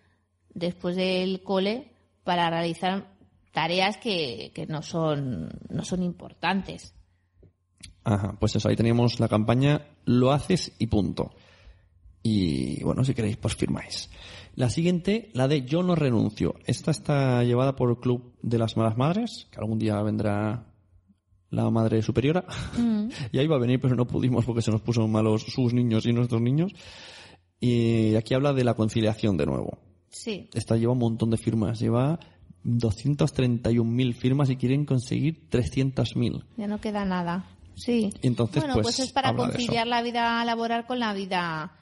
[0.52, 1.92] después del cole
[2.24, 3.14] para realizar
[3.52, 6.96] tareas que, que no son no son importantes.
[8.04, 11.36] Ajá, pues eso, ahí teníamos la campaña Lo haces y punto.
[12.24, 14.10] Y bueno, si queréis, pues firmáis.
[14.56, 16.56] La siguiente, la de Yo no renuncio.
[16.66, 20.66] Esta está llevada por el Club de las Malas Madres, que algún día vendrá
[21.50, 22.46] la madre superiora.
[22.78, 23.10] Mm.
[23.32, 26.06] y ahí va a venir, pero no pudimos porque se nos puso malos sus niños
[26.06, 26.72] y nuestros niños.
[27.60, 29.78] Y aquí habla de la conciliación de nuevo.
[30.10, 30.50] Sí.
[30.54, 32.20] Esta lleva un montón de firmas, lleva
[32.64, 36.44] 231.000 firmas y quieren conseguir 300.000.
[36.58, 37.46] Ya no queda nada.
[37.76, 38.12] Sí.
[38.22, 41.78] Entonces, bueno, pues, pues, es para conciliar la vida laboral con la vida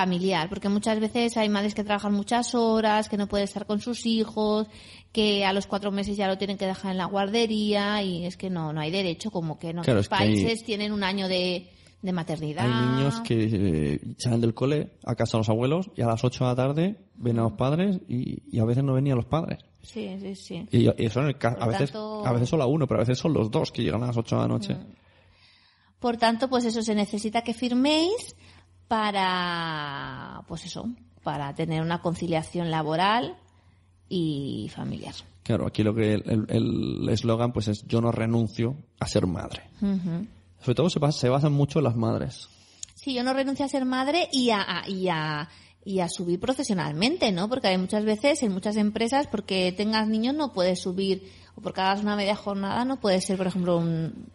[0.00, 3.80] familiar, porque muchas veces hay madres que trabajan muchas horas, que no pueden estar con
[3.80, 4.66] sus hijos,
[5.10, 8.36] que a los cuatro meses ya lo tienen que dejar en la guardería y es
[8.36, 10.92] que no, no hay derecho, como que en Claro, otros es que hay- países tienen
[10.92, 11.70] un año de,
[12.02, 12.66] de maternidad.
[12.66, 13.48] Hay niños que
[13.94, 16.54] eh, salen del cole a casa de los abuelos y a las 8 de la
[16.56, 19.60] tarde ven a los padres y, y a veces no venían los padres.
[19.82, 20.66] Sí, sí, sí.
[20.72, 23.18] Y, y eso en el a veces tanto- a veces solo uno, pero a veces
[23.18, 24.76] son los dos que llegan a las 8 de la noche.
[25.98, 28.36] Por tanto, pues eso se necesita que firméis
[28.88, 30.88] para, pues eso,
[31.22, 33.36] para tener una conciliación laboral
[34.08, 35.14] y familiar.
[35.42, 39.62] Claro, aquí lo que el- eslogan pues es yo no renuncio a ser madre.
[40.60, 42.48] Sobre todo se, basa- se basan mucho en las madres.
[42.94, 45.48] Sí, yo no renuncio a ser madre y a, a- y a,
[45.84, 47.48] y a subir profesionalmente, ¿no?
[47.48, 51.80] Porque hay muchas veces en muchas empresas, porque tengas niños no puedes subir, o porque
[51.80, 54.26] hagas una media jornada no puedes ser, por ejemplo, un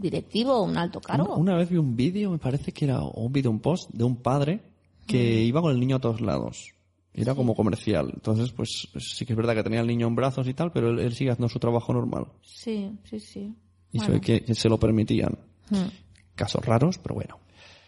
[0.00, 1.34] directivo o un alto cargo.
[1.34, 4.04] Una, una vez vi un vídeo, me parece que era un vídeo, un post de
[4.04, 4.60] un padre
[5.06, 6.72] que iba con el niño a todos lados.
[7.14, 8.10] Era como comercial.
[8.12, 10.90] Entonces, pues sí que es verdad que tenía el niño en brazos y tal, pero
[10.90, 12.26] él, él sigue haciendo su trabajo normal.
[12.42, 13.54] Sí, sí, sí.
[13.92, 15.38] Y se ve que, que se lo permitían.
[15.70, 15.86] Mm.
[16.34, 17.38] Casos raros, pero bueno.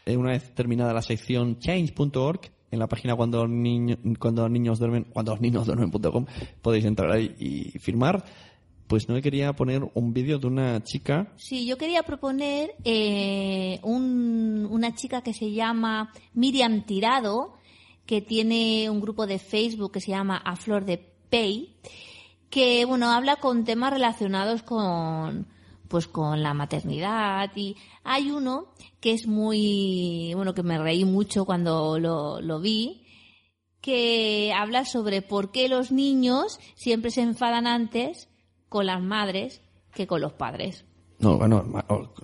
[0.06, 2.40] Eh, Una vez terminada la sección change.org,
[2.70, 6.26] en la página cuando los niños, cuando los niños duermen, cuando los niños duermen.com,
[6.62, 8.24] podéis entrar ahí y firmar.
[8.88, 11.32] Pues no quería poner un vídeo de una chica.
[11.36, 17.54] Sí, yo quería proponer eh, un- una chica que se llama Miriam Tirado,
[18.06, 20.96] que tiene un grupo de Facebook que se llama A Flor de
[21.28, 21.76] Pey,
[22.48, 25.46] que bueno habla con temas relacionados con
[25.88, 27.50] pues con la maternidad.
[27.56, 33.04] Y hay uno que es muy bueno que me reí mucho cuando lo, lo vi
[33.82, 38.28] que habla sobre por qué los niños siempre se enfadan antes
[38.68, 39.60] con las madres
[39.92, 40.84] que con los padres.
[41.18, 41.64] No, bueno,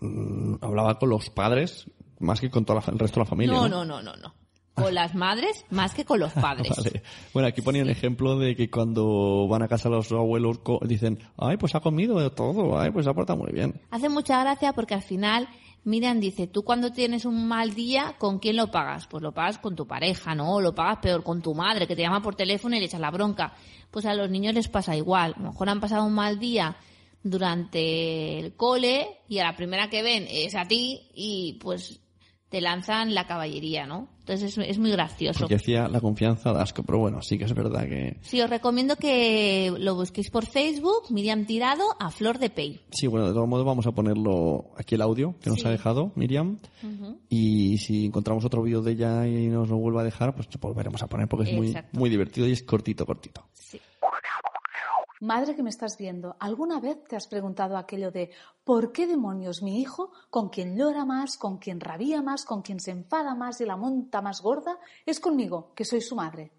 [0.00, 1.90] mm, hablaba con los padres
[2.20, 3.54] más que con todo el resto de la familia.
[3.56, 3.84] No, ¿no?
[3.84, 4.34] no, no, no, no.
[4.74, 6.76] Con las madres más que con los padres.
[6.76, 7.02] Vale.
[7.32, 11.18] Bueno, aquí ponía el ejemplo de que cuando van a casa los abuelos co- dicen,
[11.36, 13.80] ay, pues ha comido de todo, ay, pues se ha portado muy bien.
[13.90, 15.48] Hace mucha gracia porque al final
[15.84, 19.06] Miriam dice, tú cuando tienes un mal día, ¿con quién lo pagas?
[19.06, 20.54] Pues lo pagas con tu pareja, ¿no?
[20.54, 23.00] O lo pagas peor con tu madre, que te llama por teléfono y le echas
[23.00, 23.52] la bronca.
[23.94, 25.34] Pues a los niños les pasa igual.
[25.36, 26.76] A lo mejor han pasado un mal día
[27.22, 32.00] durante el cole y a la primera que ven es a ti y pues
[32.48, 34.08] te lanzan la caballería, ¿no?
[34.20, 35.40] Entonces es, es muy gracioso.
[35.40, 38.16] Porque decía la confianza da asco, pero bueno, sí que es verdad que...
[38.22, 42.80] Sí, os recomiendo que lo busquéis por Facebook, Miriam Tirado, a Flor de Pey.
[42.92, 45.66] Sí, bueno, de todos modos vamos a ponerlo aquí el audio que nos Sí.
[45.66, 46.58] ha dejado Miriam.
[47.28, 50.60] Y si encontramos otro vídeo de ella y nos lo vuelva a dejar, pues lo
[50.60, 53.44] volveremos a poner porque es muy, muy divertido y es cortito, cortito.
[55.20, 58.30] Madre que me estás viendo, ¿alguna vez te has preguntado aquello de
[58.64, 62.80] ¿por qué demonios mi hijo, con quien llora más, con quien rabia más, con quien
[62.80, 66.52] se enfada más y la monta más gorda, es conmigo, que soy su madre?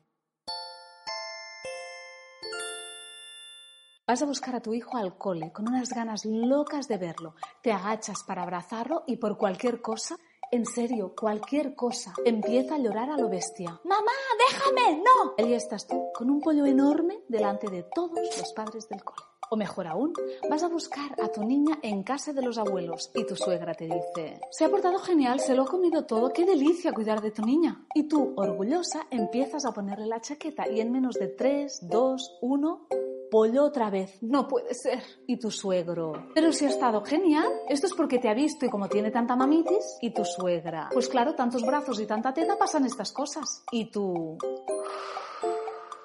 [4.08, 7.34] Vas a buscar a tu hijo al cole con unas ganas locas de verlo.
[7.64, 10.16] Te agachas para abrazarlo y por cualquier cosa,
[10.56, 13.80] en serio, cualquier cosa, empieza a llorar a lo bestia.
[13.84, 14.12] ¡Mamá,
[14.50, 14.98] déjame!
[14.98, 15.34] ¡No!
[15.38, 19.22] Y ahí estás tú, con un pollo enorme delante de todos los padres del cole.
[19.52, 20.14] O mejor aún,
[20.50, 23.86] vas a buscar a tu niña en casa de los abuelos y tu suegra te
[23.86, 27.44] dice, se ha portado genial, se lo ha comido todo, qué delicia cuidar de tu
[27.44, 27.86] niña.
[27.94, 32.88] Y tú, orgullosa, empiezas a ponerle la chaqueta y en menos de 3, 2, 1,
[33.30, 34.18] pollo otra vez.
[34.22, 35.02] No puede ser.
[35.28, 36.14] Y tu suegro.
[36.34, 37.48] Pero si ha estado genial.
[37.70, 39.98] Esto es porque te ha visto y como tiene tanta mamitis.
[40.02, 40.90] Y tu suegra.
[40.94, 43.64] Pues claro, tantos brazos y tanta teta pasan estas cosas.
[43.72, 44.38] Y tú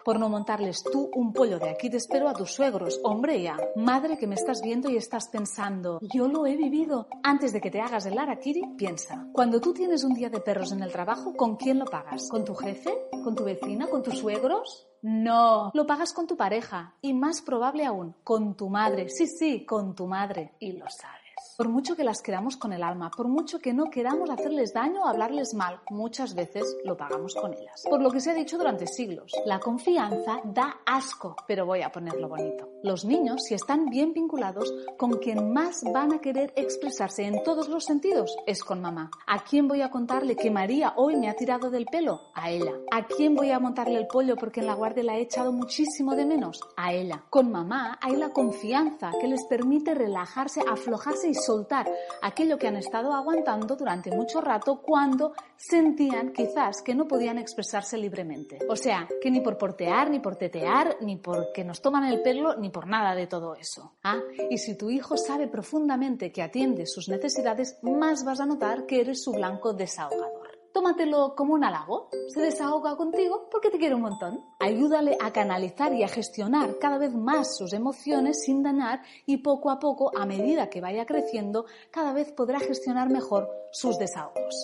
[0.04, 3.00] por no montarles tú un pollo de aquí te espero a tus suegros.
[3.02, 7.08] Hombre ya, madre que me estás viendo y estás pensando, yo lo he vivido.
[7.22, 10.72] Antes de que te hagas el arakiri, piensa, cuando tú tienes un día de perros
[10.72, 12.28] en el trabajo, ¿con quién lo pagas?
[12.30, 12.92] ¿Con tu jefe?
[13.24, 13.86] ¿Con tu vecina?
[13.86, 14.86] ¿Con tus suegros?
[15.02, 19.08] No, lo pagas con tu pareja y más probable aún, con tu madre.
[19.08, 20.54] Sí, sí, con tu madre.
[20.58, 21.19] Y lo sabes.
[21.60, 25.02] Por mucho que las queramos con el alma, por mucho que no queramos hacerles daño
[25.02, 27.84] o hablarles mal, muchas veces lo pagamos con ellas.
[27.86, 31.92] Por lo que se ha dicho durante siglos, la confianza da asco, pero voy a
[31.92, 32.66] ponerlo bonito.
[32.82, 37.68] Los niños, si están bien vinculados, con quien más van a querer expresarse en todos
[37.68, 39.10] los sentidos es con mamá.
[39.26, 42.22] ¿A quién voy a contarle que María hoy me ha tirado del pelo?
[42.32, 42.72] A ella.
[42.90, 46.16] ¿A quién voy a montarle el pollo porque en la guardia la he echado muchísimo
[46.16, 46.58] de menos?
[46.78, 47.22] A ella.
[47.28, 51.90] Con mamá hay la confianza que les permite relajarse, aflojarse y soltar
[52.22, 57.98] aquello que han estado aguantando durante mucho rato cuando sentían quizás que no podían expresarse
[57.98, 58.60] libremente.
[58.68, 62.56] O sea, que ni por portear, ni por tetear, ni porque nos toman el pelo,
[62.56, 63.94] ni por nada de todo eso.
[64.04, 64.20] ¿Ah?
[64.48, 69.00] Y si tu hijo sabe profundamente que atiende sus necesidades, más vas a notar que
[69.00, 70.39] eres su blanco desahogador.
[70.72, 72.08] Tómatelo como un halago.
[72.28, 74.44] Se desahoga contigo porque te quiere un montón.
[74.60, 79.70] Ayúdale a canalizar y a gestionar cada vez más sus emociones sin dañar y poco
[79.70, 84.54] a poco, a medida que vaya creciendo, cada vez podrá gestionar mejor sus desahogos.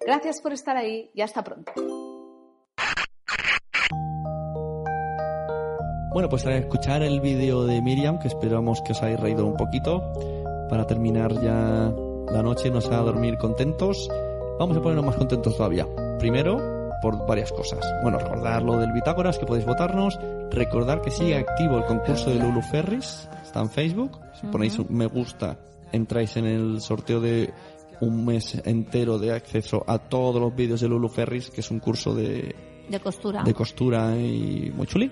[0.00, 1.72] Gracias por estar ahí y hasta pronto.
[6.12, 9.56] Bueno, pues a escuchar el vídeo de Miriam, que esperamos que os hayáis reído un
[9.56, 10.12] poquito,
[10.68, 11.94] para terminar ya
[12.32, 14.08] la noche, nos a dormir contentos.
[14.60, 15.86] Vamos a ponernos más contentos todavía.
[16.18, 17.80] Primero, por varias cosas.
[18.02, 20.20] Bueno, recordar lo del Bitácoras, que podéis votarnos.
[20.50, 23.26] Recordar que sigue activo el concurso de Lulu Ferris.
[23.42, 24.20] Está en Facebook.
[24.38, 25.56] Si ponéis un me gusta,
[25.92, 27.54] entráis en el sorteo de
[28.02, 31.80] un mes entero de acceso a todos los vídeos de Lulu Ferris, que es un
[31.80, 32.54] curso de,
[32.86, 33.42] De costura.
[33.42, 35.10] de costura y muy chuli,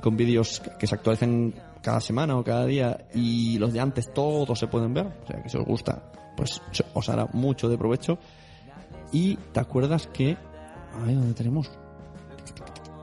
[0.00, 4.58] con vídeos que se actualizan cada semana o cada día y los de antes todos
[4.58, 6.62] se pueden ver, o sea que si os gusta, pues
[6.94, 8.18] os hará mucho de provecho.
[9.12, 10.36] Y te acuerdas que,
[11.04, 11.70] ay, ¿dónde tenemos?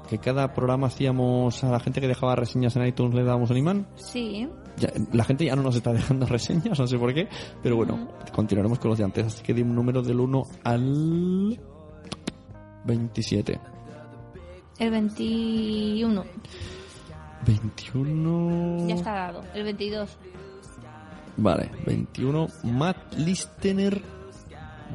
[0.09, 3.57] Que cada programa hacíamos a la gente que dejaba reseñas en iTunes le dábamos un
[3.57, 3.87] imán.
[3.95, 4.47] Sí.
[4.77, 7.27] Ya, la gente ya no nos está dejando reseñas, no sé por qué,
[7.61, 9.25] pero bueno, continuaremos con los de antes.
[9.25, 11.59] Así que di un número del 1 al
[12.85, 13.59] 27.
[14.79, 16.23] El 21.
[17.45, 18.87] 21.
[18.87, 19.41] Ya está dado.
[19.53, 20.17] El 22.
[21.37, 22.47] Vale, 21.
[22.63, 24.01] Matt Listener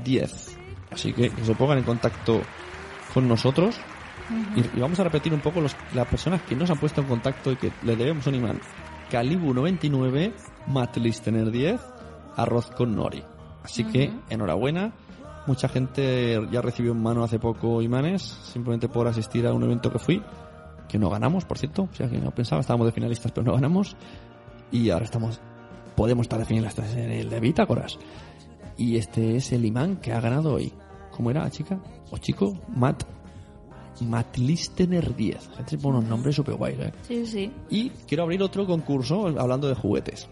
[0.05, 0.58] 10.
[0.91, 2.43] Así que que se pongan en contacto
[3.13, 3.77] con nosotros.
[4.57, 7.07] Y, y vamos a repetir un poco los, las personas que nos han puesto en
[7.07, 8.61] contacto y que le debemos un imán.
[9.11, 10.35] Calibu 99,
[10.67, 11.81] Matt Listener 10,
[12.37, 13.23] Arroz con Nori.
[13.65, 14.93] Así que enhorabuena.
[15.47, 19.91] Mucha gente ya recibió en mano hace poco imanes, simplemente por asistir a un evento
[19.91, 20.23] que fui,
[20.89, 21.89] que no ganamos, por cierto.
[21.91, 23.97] O sea que no pensaba, estábamos de finalistas, pero no ganamos.
[24.71, 25.41] Y ahora estamos,
[25.97, 27.99] podemos estar de finalistas en el de Bitácoras.
[28.79, 30.73] Y este es el imán que ha ganado hoy.
[31.11, 31.79] ¿Cómo era, chica?
[32.11, 32.57] ¿O chico?
[32.75, 33.03] Matt.
[34.01, 35.51] Matt Listener 10.
[35.57, 36.93] Gente se pone unos nombres súper guays, ¿eh?
[37.03, 37.53] Sí, sí.
[37.69, 40.29] Y quiero abrir otro concurso hablando de juguetes.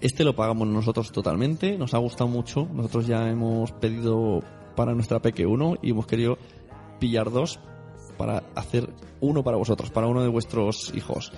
[0.00, 2.68] Este lo pagamos nosotros totalmente, nos ha gustado mucho.
[2.72, 4.40] Nosotros ya hemos pedido
[4.76, 6.36] para nuestra Peque uno y hemos querido
[6.98, 7.58] pillar dos
[8.16, 8.90] para hacer
[9.20, 11.32] uno para vosotros, para uno de vuestros hijos.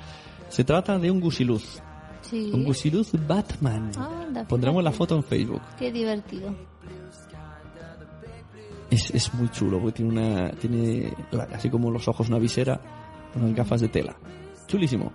[0.48, 1.82] Se trata de un gusiluz.
[2.34, 2.50] Sí.
[2.52, 3.92] Un gusiluz Batman.
[3.96, 5.62] Anda, Pondremos la foto en Facebook.
[5.78, 6.52] Qué divertido.
[8.90, 10.50] Es, es muy chulo, porque tiene una.
[10.50, 11.14] Tiene
[11.52, 12.80] así como los ojos, una visera,
[13.36, 14.16] unas gafas de tela.
[14.66, 15.12] Chulísimo.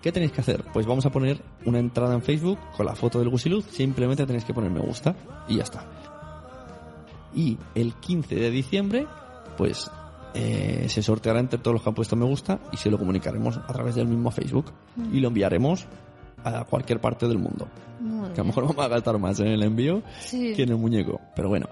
[0.00, 0.64] ¿Qué tenéis que hacer?
[0.72, 3.64] Pues vamos a poner una entrada en Facebook con la foto del Gusiluz.
[3.64, 5.16] Simplemente tenéis que poner me gusta
[5.48, 5.84] y ya está.
[7.34, 9.08] Y el 15 de diciembre,
[9.56, 9.90] pues
[10.32, 13.56] eh, se sorteará entre todos los que han puesto me gusta y se lo comunicaremos
[13.56, 14.66] a través del mismo Facebook
[15.12, 15.88] y lo enviaremos
[16.46, 17.68] a cualquier parte del mundo.
[18.00, 20.52] Muy Que a lo mejor vamos a gastar más en el envío Sí.
[20.54, 21.66] que en el muñeco, pero bueno.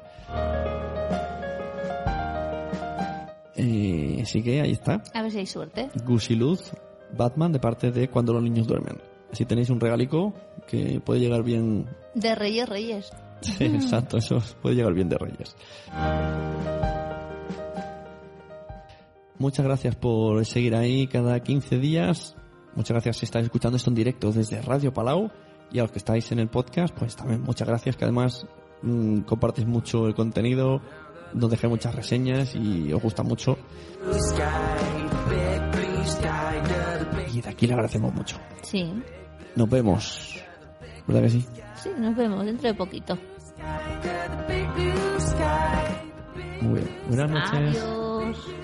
[3.57, 5.03] Eh, así que ahí está.
[5.13, 5.89] A ver si hay suerte.
[6.05, 6.73] Gusiluz,
[7.17, 8.99] Batman de parte de Cuando los niños duermen.
[9.33, 10.33] Así tenéis un regalico
[10.67, 11.87] que puede llegar bien.
[12.15, 13.11] De Reyes Reyes.
[13.41, 15.57] Sí, exacto, eso puede llegar bien de Reyes.
[19.39, 22.37] Muchas gracias por seguir ahí cada 15 días.
[22.77, 25.31] Muchas gracias si estáis escuchando esto en directo desde Radio Palau.
[25.73, 28.47] Y a los que estáis en el podcast, pues también muchas gracias, que además
[28.83, 30.81] mm, compartís mucho el contenido,
[31.33, 33.59] nos dejáis muchas reseñas y os gusta mucho.
[37.33, 38.37] Y de aquí le agradecemos mucho.
[38.63, 38.93] Sí.
[39.57, 40.45] Nos vemos.
[41.07, 41.47] ¿Verdad que sí?
[41.83, 43.19] Sí, nos vemos dentro de poquito.
[46.61, 46.97] Muy bien.
[47.09, 47.83] Buenas noches.
[47.83, 48.64] Adiós.